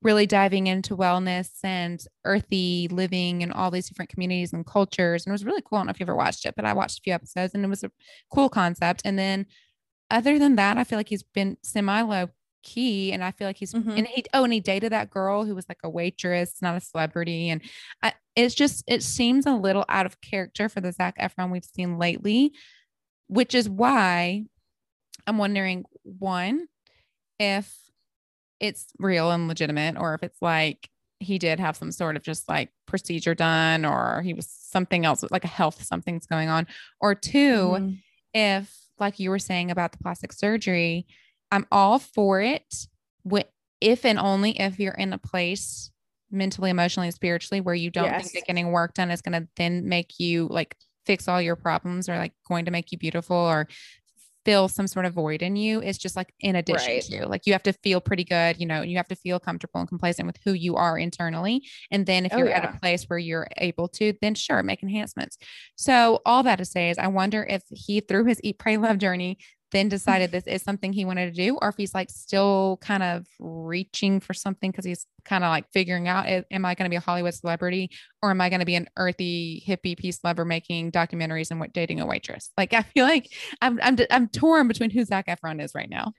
really 0.00 0.24
diving 0.24 0.68
into 0.68 0.96
wellness 0.96 1.50
and 1.62 2.02
earthy 2.24 2.88
living 2.90 3.42
and 3.42 3.52
all 3.52 3.70
these 3.70 3.86
different 3.86 4.10
communities 4.10 4.54
and 4.54 4.64
cultures. 4.64 5.26
And 5.26 5.32
it 5.32 5.34
was 5.34 5.44
really 5.44 5.62
cool. 5.62 5.76
I 5.76 5.80
don't 5.80 5.88
know 5.88 5.90
if 5.90 6.00
you 6.00 6.04
ever 6.04 6.16
watched 6.16 6.46
it, 6.46 6.54
but 6.56 6.64
I 6.64 6.72
watched 6.72 7.00
a 7.00 7.02
few 7.02 7.12
episodes 7.12 7.52
and 7.52 7.62
it 7.62 7.68
was 7.68 7.84
a 7.84 7.92
cool 8.32 8.48
concept. 8.48 9.02
And 9.04 9.18
then 9.18 9.44
other 10.10 10.38
than 10.38 10.56
that, 10.56 10.78
I 10.78 10.84
feel 10.84 10.98
like 10.98 11.10
he's 11.10 11.22
been 11.22 11.58
semi 11.62 12.00
low 12.00 12.28
key. 12.66 13.12
And 13.12 13.22
I 13.24 13.30
feel 13.30 13.46
like 13.46 13.56
he's 13.56 13.72
Mhm. 13.72 13.96
and 13.98 14.06
he 14.08 14.24
oh, 14.34 14.44
and 14.44 14.52
he 14.52 14.60
dated 14.60 14.92
that 14.92 15.08
girl 15.10 15.44
who 15.44 15.54
was 15.54 15.66
like 15.68 15.78
a 15.84 15.88
waitress, 15.88 16.60
not 16.60 16.76
a 16.76 16.80
celebrity. 16.80 17.48
And 17.48 17.62
I, 18.02 18.12
it's 18.34 18.54
just 18.54 18.84
it 18.86 19.02
seems 19.02 19.46
a 19.46 19.54
little 19.54 19.84
out 19.88 20.04
of 20.06 20.20
character 20.20 20.68
for 20.68 20.80
the 20.80 20.92
Zac 20.92 21.16
Efron 21.18 21.50
we've 21.52 21.64
seen 21.64 21.96
lately, 21.98 22.52
which 23.28 23.54
is 23.54 23.68
why 23.68 24.44
I'm 25.26 25.38
wondering 25.38 25.84
one, 26.02 26.66
if 27.38 27.74
it's 28.60 28.86
real 28.98 29.30
and 29.30 29.48
legitimate, 29.48 29.96
or 29.98 30.14
if 30.14 30.22
it's 30.22 30.40
like 30.42 30.88
he 31.20 31.38
did 31.38 31.58
have 31.60 31.76
some 31.76 31.92
sort 31.92 32.16
of 32.16 32.22
just 32.22 32.48
like 32.48 32.70
procedure 32.86 33.34
done, 33.34 33.84
or 33.84 34.22
he 34.22 34.34
was 34.34 34.48
something 34.50 35.04
else, 35.06 35.24
like 35.30 35.44
a 35.44 35.48
health 35.48 35.82
something's 35.82 36.26
going 36.26 36.48
on, 36.48 36.66
or 37.00 37.14
2 37.14 37.38
Mhm. 37.78 37.98
if 38.34 38.76
like 38.98 39.18
you 39.18 39.30
were 39.30 39.38
saying 39.38 39.70
about 39.70 39.92
the 39.92 39.98
plastic 39.98 40.32
surgery, 40.32 41.06
I'm 41.50 41.66
all 41.70 41.98
for 41.98 42.40
it. 42.40 42.86
If 43.80 44.04
and 44.04 44.18
only 44.18 44.58
if 44.58 44.78
you're 44.78 44.94
in 44.94 45.12
a 45.12 45.18
place 45.18 45.90
mentally, 46.30 46.70
emotionally, 46.70 47.08
and 47.08 47.14
spiritually 47.14 47.60
where 47.60 47.74
you 47.74 47.90
don't 47.90 48.16
think 48.16 48.32
that 48.32 48.44
getting 48.46 48.72
work 48.72 48.94
done 48.94 49.10
is 49.10 49.20
going 49.20 49.40
to 49.40 49.48
then 49.56 49.86
make 49.88 50.18
you 50.18 50.48
like 50.50 50.76
fix 51.04 51.28
all 51.28 51.40
your 51.42 51.56
problems 51.56 52.08
or 52.08 52.16
like 52.16 52.32
going 52.48 52.64
to 52.64 52.70
make 52.70 52.90
you 52.90 52.98
beautiful 52.98 53.36
or 53.36 53.68
fill 54.44 54.68
some 54.68 54.86
sort 54.86 55.06
of 55.06 55.14
void 55.14 55.42
in 55.42 55.56
you. 55.56 55.82
It's 55.82 55.98
just 55.98 56.16
like 56.16 56.32
in 56.40 56.56
addition 56.56 56.98
Right. 56.98 57.04
to 57.10 57.28
like 57.28 57.46
you 57.46 57.52
have 57.52 57.64
to 57.64 57.72
feel 57.72 58.00
pretty 58.00 58.24
good, 58.24 58.58
you 58.60 58.66
know, 58.66 58.82
you 58.82 58.96
have 58.96 59.08
to 59.08 59.16
feel 59.16 59.40
comfortable 59.40 59.80
and 59.80 59.88
complacent 59.88 60.26
with 60.26 60.38
who 60.44 60.52
you 60.52 60.76
are 60.76 60.98
internally. 60.98 61.62
And 61.90 62.06
then 62.06 62.26
if 62.26 62.32
Oh, 62.32 62.38
you're 62.38 62.50
at 62.50 62.64
a 62.64 62.68
place 62.68 63.04
where 63.04 63.18
you're 63.18 63.48
able 63.58 63.88
to, 63.88 64.14
then 64.22 64.34
sure, 64.34 64.62
make 64.62 64.82
enhancements. 64.82 65.38
So 65.76 66.20
all 66.26 66.42
that 66.44 66.56
to 66.56 66.64
say 66.64 66.90
is 66.90 66.98
I 66.98 67.08
wonder 67.08 67.44
if 67.48 67.64
he 67.70 68.00
through 68.00 68.24
his 68.26 68.40
eat, 68.44 68.58
pray, 68.58 68.76
love 68.78 68.98
journey, 68.98 69.38
then 69.72 69.88
decided 69.88 70.30
this 70.30 70.46
is 70.46 70.62
something 70.62 70.92
he 70.92 71.04
wanted 71.04 71.26
to 71.34 71.42
do, 71.44 71.58
or 71.60 71.68
if 71.68 71.76
he's 71.76 71.94
like 71.94 72.08
still 72.10 72.78
kind 72.80 73.02
of 73.02 73.26
reaching 73.38 74.20
for 74.20 74.32
something 74.32 74.70
because 74.70 74.84
he's 74.84 75.06
kind 75.24 75.42
of 75.42 75.48
like 75.50 75.64
figuring 75.72 76.06
out, 76.06 76.26
am 76.50 76.64
I 76.64 76.74
going 76.74 76.84
to 76.86 76.90
be 76.90 76.96
a 76.96 77.00
Hollywood 77.00 77.34
celebrity 77.34 77.90
or 78.22 78.30
am 78.30 78.40
I 78.40 78.48
going 78.48 78.60
to 78.60 78.66
be 78.66 78.76
an 78.76 78.88
earthy 78.96 79.64
hippie 79.66 79.96
peace 79.98 80.20
lover 80.22 80.44
making 80.44 80.92
documentaries 80.92 81.50
and 81.50 81.58
wa- 81.58 81.66
dating 81.72 82.00
a 82.00 82.06
waitress? 82.06 82.52
Like 82.56 82.72
I 82.72 82.82
feel 82.82 83.04
like 83.04 83.32
I'm 83.60 83.80
I'm 83.82 83.96
I'm 84.10 84.28
torn 84.28 84.68
between 84.68 84.90
who 84.90 85.04
Zac 85.04 85.26
Efron 85.26 85.60
is 85.62 85.72
right 85.74 85.90
now. 85.90 86.12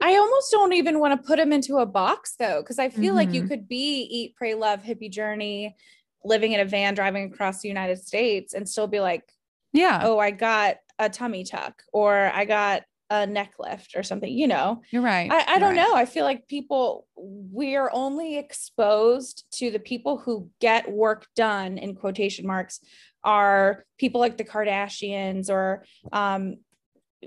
I 0.00 0.16
almost 0.16 0.50
don't 0.50 0.72
even 0.72 0.98
want 0.98 1.20
to 1.20 1.26
put 1.26 1.38
him 1.38 1.52
into 1.52 1.76
a 1.78 1.86
box 1.86 2.34
though, 2.38 2.62
because 2.62 2.78
I 2.78 2.88
feel 2.88 3.14
like 3.14 3.34
you 3.34 3.42
Mhm. 3.42 3.48
could 3.48 3.68
be 3.68 4.02
eat, 4.10 4.34
pray, 4.36 4.54
love, 4.54 4.82
hippie 4.82 5.10
journey, 5.10 5.76
living 6.24 6.52
in 6.52 6.60
a 6.60 6.64
van, 6.64 6.94
driving 6.94 7.30
across 7.32 7.60
the 7.60 7.68
United 7.68 7.98
States, 7.98 8.54
and 8.54 8.66
still 8.66 8.86
be 8.86 9.00
like, 9.00 9.24
Yeah, 9.74 10.00
oh, 10.04 10.18
I 10.18 10.30
got 10.30 10.76
a 10.98 11.10
tummy 11.10 11.44
tuck 11.44 11.82
or 11.92 12.14
I 12.32 12.44
got 12.46 12.84
a 13.22 13.26
neck 13.26 13.52
lift 13.58 13.94
or 13.96 14.02
something, 14.02 14.30
you 14.32 14.46
know. 14.48 14.82
you're 14.90 15.02
right. 15.02 15.30
I, 15.30 15.38
I 15.40 15.50
You're 15.52 15.60
don't 15.60 15.76
right. 15.76 15.76
know. 15.76 15.94
I 15.94 16.04
feel 16.04 16.24
like 16.24 16.48
people, 16.48 17.06
we 17.16 17.76
are 17.76 17.90
only 17.92 18.38
exposed 18.38 19.44
to 19.58 19.70
the 19.70 19.78
people 19.78 20.18
who 20.18 20.50
get 20.60 20.90
work 20.90 21.26
done 21.36 21.78
in 21.78 21.94
quotation 21.94 22.46
marks 22.46 22.80
are 23.22 23.84
people 23.98 24.20
like 24.20 24.36
the 24.36 24.44
Kardashians 24.44 25.48
or 25.50 25.84
um, 26.12 26.56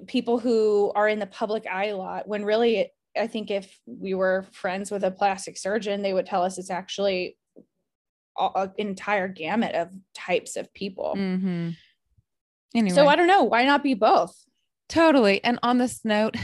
people 0.08 0.40
who 0.40 0.92
are 0.96 1.08
in 1.08 1.20
the 1.20 1.26
public 1.28 1.66
eye 1.66 1.88
a 1.88 1.96
lot 1.98 2.28
when 2.28 2.44
really 2.46 2.78
it, 2.78 2.92
I 3.18 3.28
think 3.28 3.50
if 3.50 3.80
we 3.88 4.14
were 4.14 4.46
friends 4.52 4.92
with 4.92 5.04
a 5.04 5.10
plastic 5.12 5.58
surgeon, 5.58 6.04
they 6.04 6.14
would 6.14 6.28
tell 6.28 6.44
us 6.44 6.58
it's 6.60 6.70
actually 6.70 7.36
an 8.38 8.72
entire 8.78 9.28
gamut 9.28 9.74
of 9.74 9.90
types 10.14 10.56
of 10.56 10.72
people. 10.74 11.16
Mhm. 11.18 11.76
Anyway, 12.76 12.94
So 12.96 13.08
I 13.08 13.16
don't 13.16 13.26
know. 13.28 13.44
Why 13.44 13.64
not 13.66 13.82
be 13.82 13.96
both? 13.96 14.36
Totally. 14.90 15.44
And 15.44 15.60
on 15.64 15.78
this 15.78 16.02
note, 16.04 16.36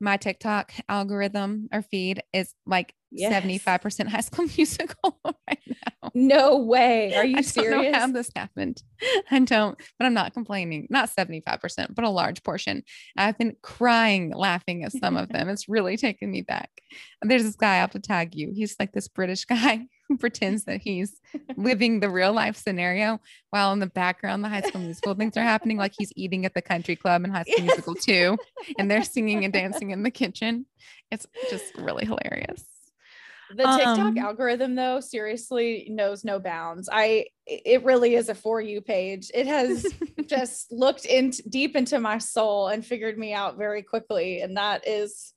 my 0.00 0.16
TikTok 0.16 0.72
algorithm 0.88 1.68
or 1.72 1.82
feed 1.82 2.22
is 2.32 2.54
like 2.66 2.94
Yes. 3.14 3.44
75% 3.44 4.08
high 4.08 4.22
school 4.22 4.46
musical 4.56 5.18
right 5.24 5.60
now. 5.66 6.10
No 6.14 6.58
way. 6.58 7.14
Are 7.14 7.24
you 7.24 7.36
I 7.38 7.42
don't 7.42 7.92
know 7.92 7.98
how 7.98 8.06
this 8.06 8.30
happened. 8.34 8.82
I 9.30 9.38
don't, 9.40 9.78
but 9.98 10.06
I'm 10.06 10.14
not 10.14 10.32
complaining. 10.32 10.86
Not 10.88 11.10
75%, 11.10 11.94
but 11.94 12.04
a 12.04 12.08
large 12.08 12.42
portion. 12.42 12.82
I've 13.18 13.36
been 13.36 13.54
crying 13.62 14.32
laughing 14.34 14.82
at 14.84 14.92
some 14.92 15.18
of 15.18 15.28
them. 15.32 15.50
It's 15.50 15.68
really 15.68 15.98
taken 15.98 16.30
me 16.30 16.40
back. 16.40 16.70
There's 17.20 17.42
this 17.42 17.56
guy, 17.56 17.74
I'll 17.74 17.80
have 17.82 17.90
to 17.90 18.00
tag 18.00 18.34
you. 18.34 18.52
He's 18.54 18.76
like 18.80 18.92
this 18.92 19.08
British 19.08 19.44
guy 19.44 19.86
pretends 20.18 20.64
that 20.64 20.80
he's 20.80 21.20
living 21.56 22.00
the 22.00 22.10
real 22.10 22.32
life 22.32 22.56
scenario 22.56 23.20
while 23.50 23.72
in 23.72 23.78
the 23.78 23.86
background 23.86 24.44
the 24.44 24.48
high 24.48 24.60
school 24.62 24.80
musical 24.80 25.14
things 25.14 25.36
are 25.36 25.42
happening, 25.42 25.76
like 25.76 25.94
he's 25.96 26.12
eating 26.16 26.44
at 26.44 26.54
the 26.54 26.62
country 26.62 26.96
club 26.96 27.24
in 27.24 27.30
high 27.30 27.44
school 27.44 27.64
musical 27.64 27.94
too. 27.94 28.36
And 28.78 28.90
they're 28.90 29.02
singing 29.04 29.44
and 29.44 29.52
dancing 29.52 29.90
in 29.90 30.02
the 30.02 30.10
kitchen. 30.10 30.66
It's 31.10 31.26
just 31.50 31.74
really 31.76 32.04
hilarious. 32.04 32.64
The 33.54 33.64
TikTok 33.64 33.98
Um, 33.98 34.18
algorithm, 34.18 34.74
though, 34.74 35.00
seriously 35.00 35.86
knows 35.90 36.24
no 36.24 36.38
bounds. 36.38 36.88
I 36.90 37.26
it 37.46 37.84
really 37.84 38.14
is 38.14 38.30
a 38.30 38.34
for 38.34 38.60
you 38.60 38.80
page. 38.80 39.30
It 39.34 39.46
has 39.46 39.84
just 40.26 40.72
looked 40.72 41.04
into 41.04 41.42
deep 41.48 41.76
into 41.76 42.00
my 42.00 42.16
soul 42.18 42.68
and 42.68 42.84
figured 42.84 43.18
me 43.18 43.34
out 43.34 43.58
very 43.58 43.82
quickly, 43.82 44.40
and 44.40 44.56
that 44.56 44.88
is 44.88 45.34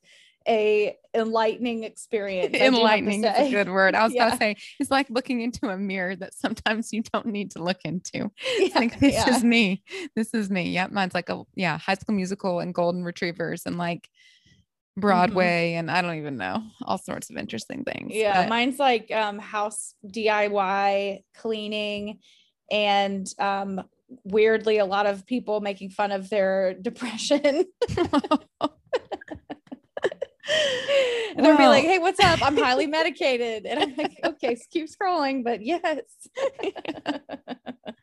a 0.48 0.96
enlightening 1.14 1.84
experience. 1.84 2.50
I 2.54 2.58
do 2.58 2.64
have 2.64 2.74
to 2.74 2.78
Enlightening 2.80 3.24
is 3.24 3.48
a 3.48 3.52
good 3.52 3.70
word. 3.70 3.96
I 3.96 4.04
was 4.04 4.14
Yeah. 4.14 4.28
about 4.28 4.34
to 4.34 4.38
say 4.44 4.56
it's 4.80 4.92
like 4.92 5.10
looking 5.10 5.42
into 5.42 5.70
a 5.70 5.78
mirror 5.78 6.16
that 6.16 6.34
sometimes 6.34 6.94
you 6.94 7.02
don't 7.14 7.28
need 7.28 7.52
to 7.52 7.64
look 7.64 7.80
into. 7.84 8.32
Yeah, 8.60 8.68
like 8.76 9.00
this 9.00 9.14
yeah. 9.14 9.36
is 9.36 9.44
me. 9.44 9.84
This 10.16 10.34
is 10.34 10.50
me. 10.50 10.70
Yep. 10.72 10.92
Mine's 10.92 11.14
like 11.14 11.30
a 11.30 11.44
yeah, 11.56 11.78
high 11.78 11.96
school 11.96 12.16
musical 12.16 12.60
and 12.60 12.74
golden 12.74 13.04
retrievers 13.04 13.64
and 13.66 13.78
like 13.78 14.08
Mm-hmm. 14.98 15.02
Broadway 15.10 15.74
and 15.74 15.92
I 15.92 16.02
don't 16.02 16.16
even 16.16 16.38
know. 16.38 16.64
All 16.86 16.98
sorts 16.98 17.30
of 17.30 17.36
interesting 17.36 17.84
things. 17.84 18.12
Yeah, 18.14 18.44
But 18.44 18.50
mine's 18.50 18.80
like 18.80 19.12
um 19.12 19.40
house 19.40 19.94
DIY 20.08 21.24
cleaning 21.38 22.20
and 22.72 23.28
um 23.38 23.82
weirdly 24.24 24.78
a 24.78 24.86
lot 24.86 25.06
of 25.06 25.26
people 25.26 25.60
making 25.60 25.90
fun 25.90 26.14
of 26.14 26.30
their 26.30 26.74
depression. 26.82 27.66
And 31.36 31.46
they'll 31.46 31.58
be 31.58 31.68
like, 31.68 31.84
"Hey, 31.84 32.00
what's 32.00 32.20
up? 32.20 32.42
I'm 32.42 32.58
highly 32.58 32.88
medicated." 33.00 33.66
And 33.66 33.80
I'm 33.80 33.96
like, 33.96 34.20
"Okay, 34.24 34.58
keep 34.72 34.88
scrolling, 34.88 35.44
but 35.44 35.62
yes." 35.64 36.02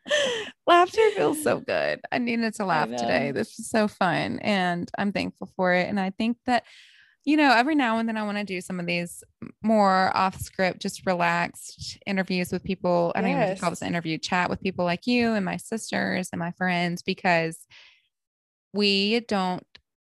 laughter 0.67 1.09
feels 1.11 1.41
so 1.41 1.59
good. 1.59 2.01
I 2.11 2.17
needed 2.17 2.53
to 2.55 2.65
laugh 2.65 2.89
today. 2.89 3.31
This 3.31 3.57
was 3.57 3.69
so 3.69 3.87
fun 3.87 4.39
and 4.39 4.89
I'm 4.97 5.11
thankful 5.11 5.49
for 5.55 5.73
it. 5.73 5.87
And 5.87 5.99
I 5.99 6.09
think 6.11 6.37
that, 6.45 6.63
you 7.25 7.37
know, 7.37 7.51
every 7.53 7.75
now 7.75 7.97
and 7.99 8.07
then 8.07 8.17
I 8.17 8.23
want 8.23 8.37
to 8.37 8.43
do 8.43 8.59
some 8.61 8.79
of 8.79 8.85
these 8.85 9.23
more 9.61 10.15
off 10.15 10.39
script, 10.39 10.81
just 10.81 11.05
relaxed 11.05 11.97
interviews 12.05 12.51
with 12.51 12.63
people. 12.63 13.11
I 13.15 13.21
don't 13.21 13.29
even 13.29 13.41
know 13.41 13.47
if 13.47 13.61
call 13.61 13.69
this 13.69 13.81
an 13.81 13.87
interview 13.87 14.17
chat 14.17 14.49
with 14.49 14.61
people 14.61 14.85
like 14.85 15.07
you 15.07 15.33
and 15.33 15.45
my 15.45 15.57
sisters 15.57 16.29
and 16.31 16.39
my 16.39 16.51
friends 16.51 17.01
because 17.01 17.65
we 18.73 19.21
don't, 19.21 19.65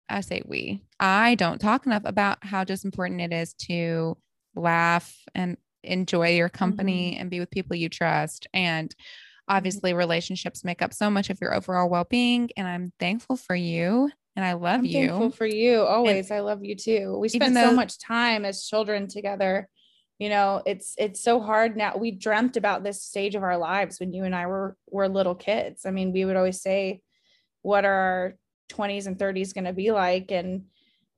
I 0.09 0.21
say 0.21 0.43
we, 0.45 0.83
I 1.01 1.35
don't 1.35 1.61
talk 1.61 1.87
enough 1.87 2.03
about 2.05 2.39
how 2.43 2.65
just 2.65 2.85
important 2.85 3.21
it 3.21 3.33
is 3.33 3.55
to 3.67 4.17
laugh 4.55 5.17
and 5.35 5.57
enjoy 5.83 6.31
your 6.31 6.49
company 6.49 7.13
mm-hmm. 7.13 7.21
and 7.23 7.31
be 7.31 7.41
with 7.41 7.51
people 7.51 7.77
you 7.77 7.89
trust. 7.89 8.47
And 8.53 8.91
mm-hmm. 8.91 9.57
obviously, 9.57 9.95
relationships 9.95 10.65
make 10.65 10.83
up 10.83 10.93
so 10.93 11.11
much 11.11 11.31
of 11.31 11.41
your 11.41 11.55
overall 11.55 11.89
well 11.89 12.07
being. 12.09 12.51
And 12.57 12.67
I'm 12.67 12.93
thankful 12.99 13.37
for 13.37 13.55
you 13.55 14.11
and 14.37 14.45
I 14.45 14.55
love 14.55 14.81
I'm 14.81 14.85
you. 14.85 15.09
thankful 15.09 15.31
for 15.31 15.47
you. 15.47 15.83
Always, 15.83 16.31
I 16.31 16.41
love 16.41 16.65
you 16.65 16.75
too. 16.75 17.17
We 17.19 17.29
Even 17.29 17.53
spent 17.53 17.69
so 17.69 17.75
much 17.75 17.99
time 17.99 18.45
as 18.45 18.67
children 18.67 19.07
together. 19.07 19.69
You 20.19 20.29
know, 20.29 20.63
it's 20.65 20.95
it's 20.99 21.23
so 21.23 21.41
hard 21.41 21.77
now. 21.77 21.97
We 21.97 22.11
dreamt 22.13 22.57
about 22.57 22.85
this 22.85 23.03
stage 23.03 23.35
of 23.35 23.43
our 23.43 23.59
lives 23.59 24.01
when 24.01 24.13
you 24.13 24.25
and 24.25 24.35
I 24.35 24.47
were 24.47 24.77
were 24.89 25.09
little 25.09 25.35
kids. 25.35 25.87
I 25.87 25.91
mean, 25.91 26.13
we 26.13 26.25
would 26.25 26.37
always 26.37 26.61
say, 26.63 27.01
"What 27.63 27.85
are 27.85 27.93
our 27.93 28.35
20s 28.69 29.07
and 29.07 29.19
30s 29.19 29.53
going 29.53 29.65
to 29.65 29.73
be 29.73 29.91
like?" 29.91 30.31
And 30.31 30.67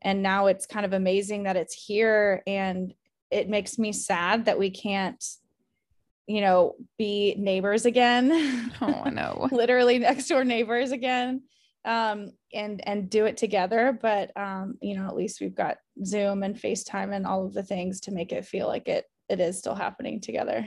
and 0.02 0.22
now 0.22 0.46
it's 0.46 0.66
kind 0.66 0.86
of 0.86 0.92
amazing 0.92 1.44
that 1.44 1.56
it's 1.56 1.74
here, 1.74 2.42
and 2.46 2.92
it 3.30 3.48
makes 3.48 3.78
me 3.78 3.92
sad 3.92 4.44
that 4.44 4.58
we 4.58 4.70
can't, 4.70 5.24
you 6.26 6.40
know, 6.40 6.74
be 6.98 7.34
neighbors 7.38 7.86
again. 7.86 8.72
oh, 8.80 9.04
no 9.10 9.48
literally 9.52 9.98
next 9.98 10.28
door 10.28 10.44
neighbors 10.44 10.92
again 10.92 11.42
um 11.86 12.32
and 12.52 12.86
and 12.86 13.08
do 13.08 13.26
it 13.26 13.36
together 13.36 13.96
but 14.02 14.36
um 14.36 14.76
you 14.82 14.96
know 14.96 15.06
at 15.06 15.14
least 15.14 15.40
we've 15.40 15.54
got 15.54 15.76
zoom 16.04 16.42
and 16.42 16.56
facetime 16.56 17.14
and 17.14 17.24
all 17.24 17.46
of 17.46 17.54
the 17.54 17.62
things 17.62 18.00
to 18.00 18.10
make 18.10 18.32
it 18.32 18.44
feel 18.44 18.66
like 18.66 18.88
it 18.88 19.04
it 19.28 19.38
is 19.38 19.56
still 19.56 19.74
happening 19.74 20.20
together 20.20 20.66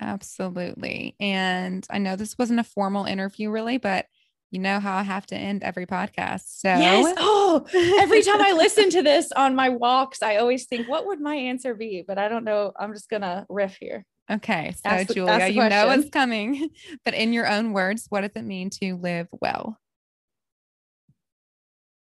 Absolutely. 0.00 1.14
And 1.20 1.86
I 1.90 1.98
know 1.98 2.16
this 2.16 2.36
wasn't 2.38 2.60
a 2.60 2.64
formal 2.64 3.04
interview, 3.04 3.50
really, 3.50 3.78
but 3.78 4.06
you 4.54 4.60
know 4.60 4.80
how 4.80 4.96
I 4.96 5.02
have 5.02 5.26
to 5.26 5.36
end 5.36 5.62
every 5.62 5.86
podcast. 5.86 6.60
So, 6.60 6.68
yes 6.68 7.14
oh 7.18 7.66
every 8.00 8.22
time 8.22 8.40
i 8.40 8.52
listen 8.52 8.90
to 8.90 9.02
this 9.10 9.30
on 9.32 9.54
my 9.54 9.68
walks 9.68 10.22
i 10.22 10.36
always 10.36 10.66
think 10.66 10.88
what 10.88 11.06
would 11.06 11.20
my 11.20 11.34
answer 11.34 11.74
be 11.74 12.04
but 12.06 12.18
i 12.18 12.28
don't 12.28 12.44
know 12.44 12.72
i'm 12.78 12.92
just 12.92 13.08
gonna 13.08 13.46
riff 13.48 13.76
here 13.80 14.04
Okay, 14.30 14.74
so 14.82 15.04
Julia, 15.04 15.48
you 15.48 15.68
know 15.68 15.90
it's 15.90 16.08
coming, 16.08 16.70
but 17.04 17.12
in 17.12 17.34
your 17.34 17.46
own 17.46 17.74
words, 17.74 18.06
what 18.08 18.22
does 18.22 18.30
it 18.34 18.46
mean 18.46 18.70
to 18.70 18.96
live 18.96 19.28
well? 19.32 19.78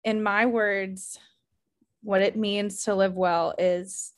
in 0.03 0.21
my 0.21 0.45
words 0.45 1.19
what 2.03 2.21
it 2.21 2.35
means 2.35 2.83
to 2.83 2.95
live 2.95 3.13
well 3.13 3.53
is 3.57 4.13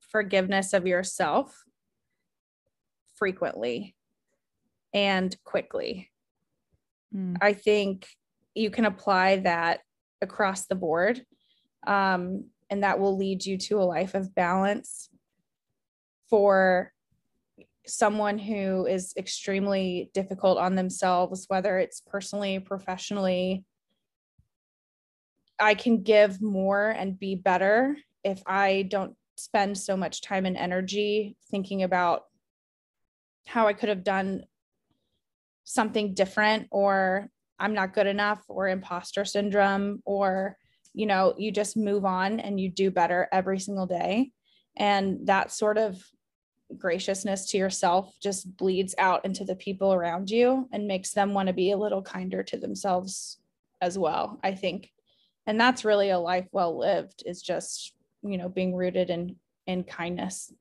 forgiveness 0.00 0.72
of 0.72 0.86
yourself 0.86 1.64
frequently 3.14 3.94
and 4.94 5.36
quickly. 5.44 6.10
Mm. 7.14 7.36
I 7.40 7.52
think 7.52 8.06
you 8.54 8.70
can 8.70 8.84
apply 8.84 9.36
that 9.38 9.80
across 10.20 10.66
the 10.66 10.74
board. 10.74 11.24
Um, 11.86 12.46
and 12.70 12.84
that 12.84 12.98
will 12.98 13.16
lead 13.16 13.44
you 13.44 13.58
to 13.58 13.80
a 13.80 13.84
life 13.84 14.14
of 14.14 14.34
balance 14.34 15.10
for 16.30 16.92
someone 17.86 18.38
who 18.38 18.86
is 18.86 19.12
extremely 19.16 20.10
difficult 20.14 20.56
on 20.56 20.74
themselves, 20.74 21.44
whether 21.48 21.78
it's 21.78 22.00
personally, 22.00 22.58
professionally. 22.60 23.64
I 25.58 25.74
can 25.74 26.02
give 26.02 26.40
more 26.40 26.90
and 26.90 27.18
be 27.18 27.34
better 27.34 27.96
if 28.24 28.42
I 28.46 28.82
don't 28.82 29.16
spend 29.36 29.76
so 29.76 29.96
much 29.96 30.22
time 30.22 30.46
and 30.46 30.56
energy 30.56 31.36
thinking 31.50 31.82
about 31.82 32.24
how 33.46 33.66
I 33.66 33.72
could 33.72 33.88
have 33.88 34.04
done 34.04 34.44
something 35.64 36.14
different 36.14 36.68
or 36.70 37.28
I'm 37.58 37.74
not 37.74 37.94
good 37.94 38.06
enough 38.06 38.42
or 38.48 38.68
imposter 38.68 39.24
syndrome 39.24 40.02
or 40.04 40.56
you 40.94 41.06
know 41.06 41.34
you 41.38 41.52
just 41.52 41.76
move 41.76 42.04
on 42.04 42.40
and 42.40 42.60
you 42.60 42.70
do 42.70 42.90
better 42.90 43.28
every 43.32 43.58
single 43.58 43.86
day. 43.86 44.32
And 44.76 45.26
that 45.26 45.52
sort 45.52 45.78
of 45.78 46.02
graciousness 46.76 47.50
to 47.50 47.58
yourself 47.58 48.14
just 48.22 48.56
bleeds 48.56 48.94
out 48.96 49.24
into 49.24 49.44
the 49.44 49.54
people 49.54 49.92
around 49.92 50.30
you 50.30 50.68
and 50.72 50.86
makes 50.86 51.12
them 51.12 51.34
want 51.34 51.48
to 51.48 51.52
be 51.52 51.70
a 51.70 51.76
little 51.76 52.02
kinder 52.02 52.42
to 52.42 52.56
themselves 52.56 53.38
as 53.82 53.98
well 53.98 54.40
i 54.42 54.54
think. 54.54 54.90
And 55.46 55.60
that's 55.60 55.84
really 55.84 56.10
a 56.10 56.18
life 56.18 56.46
well 56.52 56.78
lived 56.78 57.24
is 57.26 57.42
just 57.42 57.92
you 58.22 58.38
know 58.38 58.48
being 58.48 58.74
rooted 58.74 59.10
in 59.10 59.36
in 59.66 59.84
kindness. 59.84 60.52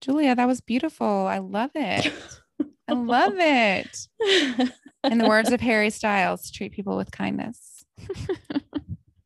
Julia 0.00 0.34
that 0.34 0.46
was 0.46 0.60
beautiful. 0.60 1.06
I 1.06 1.38
love 1.38 1.70
it 1.74 2.12
i 2.88 2.92
love 2.92 3.34
it 3.36 4.08
in 5.04 5.18
the 5.18 5.28
words 5.28 5.52
of 5.52 5.60
harry 5.60 5.90
styles 5.90 6.50
treat 6.50 6.72
people 6.72 6.96
with 6.96 7.10
kindness 7.10 7.84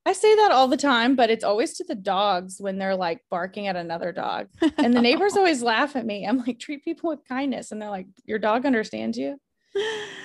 I 0.05 0.15
say 0.15 0.35
that 0.35 0.51
all 0.51 0.67
the 0.67 0.77
time, 0.77 1.15
but 1.15 1.31
it's 1.31 1.45
always 1.45 1.75
to 1.75 1.85
the 1.85 1.95
dogs 1.95 2.57
when 2.59 2.79
they're 2.79 2.97
like 2.97 3.21
barking 3.31 3.69
at 3.69 3.77
another 3.77 4.11
dog. 4.11 4.49
And 4.77 4.95
the 4.95 5.01
neighbors 5.01 5.37
always 5.37 5.63
laugh 5.63 5.95
at 5.95 6.05
me. 6.05 6.27
I'm 6.27 6.39
like, 6.39 6.59
treat 6.59 6.85
people 6.85 7.11
with 7.11 7.21
kindness. 7.29 7.71
And 7.71 7.81
they're 7.81 7.91
like, 7.91 8.09
your 8.25 8.41
dog 8.41 8.67
understands 8.67 9.17
you. 9.17 9.41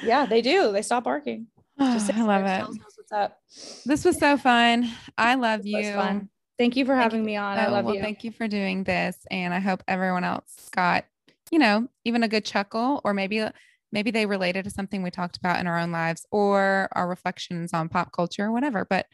Yeah, 0.03 0.25
they 0.25 0.41
do. 0.41 0.71
They 0.71 0.81
stop 0.81 1.03
barking. 1.03 1.47
Just 1.79 2.11
I 2.11 2.23
love 2.23 2.45
it. 2.45 2.67
What's 2.67 3.11
up? 3.11 3.39
This 3.85 4.03
was 4.03 4.19
so 4.19 4.35
fun. 4.35 4.89
I 5.17 5.35
love 5.35 5.61
this 5.61 5.71
you. 5.71 6.27
Thank 6.57 6.75
you 6.75 6.85
for 6.85 6.93
thank 6.93 7.03
having 7.03 7.19
you. 7.19 7.25
me 7.25 7.35
on. 7.35 7.59
I 7.59 7.67
oh, 7.67 7.71
love 7.71 7.85
well, 7.85 7.95
you. 7.95 8.01
Thank 8.01 8.23
you 8.23 8.31
for 8.31 8.47
doing 8.47 8.83
this. 8.83 9.15
And 9.29 9.53
I 9.53 9.59
hope 9.59 9.83
everyone 9.87 10.23
else 10.23 10.69
got, 10.75 11.05
you 11.51 11.59
know, 11.59 11.87
even 12.05 12.23
a 12.23 12.27
good 12.27 12.45
chuckle 12.45 13.01
or 13.03 13.13
maybe 13.13 13.39
uh, 13.39 13.51
maybe 13.91 14.11
they 14.11 14.25
related 14.25 14.65
to 14.65 14.69
something 14.69 15.01
we 15.01 15.11
talked 15.11 15.37
about 15.37 15.59
in 15.59 15.67
our 15.67 15.77
own 15.77 15.91
lives 15.91 16.25
or 16.31 16.89
our 16.91 17.07
reflections 17.07 17.73
on 17.73 17.89
pop 17.89 18.11
culture 18.11 18.45
or 18.45 18.51
whatever. 18.51 18.85
But 18.89 19.07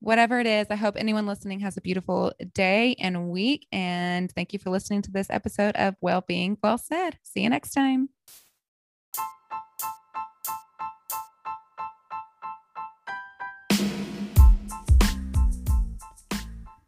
whatever 0.00 0.38
it 0.38 0.46
is, 0.46 0.66
I 0.70 0.76
hope 0.76 0.96
anyone 0.98 1.26
listening 1.26 1.60
has 1.60 1.76
a 1.76 1.80
beautiful 1.80 2.32
day 2.54 2.94
and 2.98 3.30
week. 3.30 3.66
And 3.72 4.30
thank 4.32 4.52
you 4.52 4.58
for 4.58 4.70
listening 4.70 5.02
to 5.02 5.10
this 5.10 5.28
episode 5.30 5.76
of 5.76 5.94
Well 6.00 6.22
Being 6.26 6.58
Well 6.62 6.78
Said. 6.78 7.18
See 7.22 7.42
you 7.42 7.50
next 7.50 7.72
time. 7.72 8.10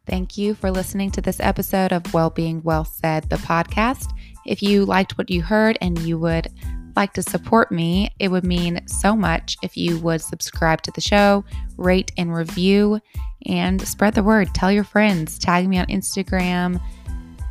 Thank 0.05 0.37
you 0.37 0.55
for 0.55 0.71
listening 0.71 1.11
to 1.11 1.21
this 1.21 1.41
episode 1.41 1.91
of 1.91 2.13
Well 2.13 2.29
Being 2.29 2.63
Well 2.63 2.85
Said, 2.85 3.29
the 3.29 3.35
podcast. 3.35 4.16
If 4.47 4.61
you 4.61 4.85
liked 4.85 5.17
what 5.17 5.29
you 5.29 5.41
heard 5.41 5.77
and 5.81 5.99
you 5.99 6.17
would 6.17 6.47
like 6.95 7.13
to 7.13 7.21
support 7.21 7.71
me, 7.71 8.09
it 8.17 8.29
would 8.29 8.43
mean 8.43 8.81
so 8.87 9.15
much 9.15 9.55
if 9.61 9.77
you 9.77 9.99
would 9.99 10.21
subscribe 10.21 10.81
to 10.81 10.91
the 10.91 11.01
show, 11.01 11.45
rate 11.77 12.11
and 12.17 12.33
review, 12.33 12.99
and 13.45 13.79
spread 13.87 14.15
the 14.15 14.23
word. 14.23 14.53
Tell 14.55 14.71
your 14.71 14.83
friends, 14.83 15.37
tag 15.37 15.67
me 15.67 15.77
on 15.77 15.85
Instagram, 15.87 16.81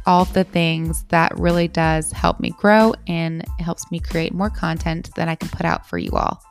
all 0.05 0.25
the 0.25 0.45
things 0.45 1.05
that 1.09 1.39
really 1.39 1.69
does 1.69 2.11
help 2.13 2.41
me 2.41 2.51
grow 2.59 2.95
and 3.07 3.45
helps 3.59 3.91
me 3.91 4.01
create 4.01 4.35
more 4.35 4.51
content 4.51 5.11
that 5.17 5.29
I 5.29 5.35
can 5.35 5.49
put 5.49 5.67
out 5.67 5.87
for 5.87 5.99
you 5.99 6.11
all. 6.13 6.43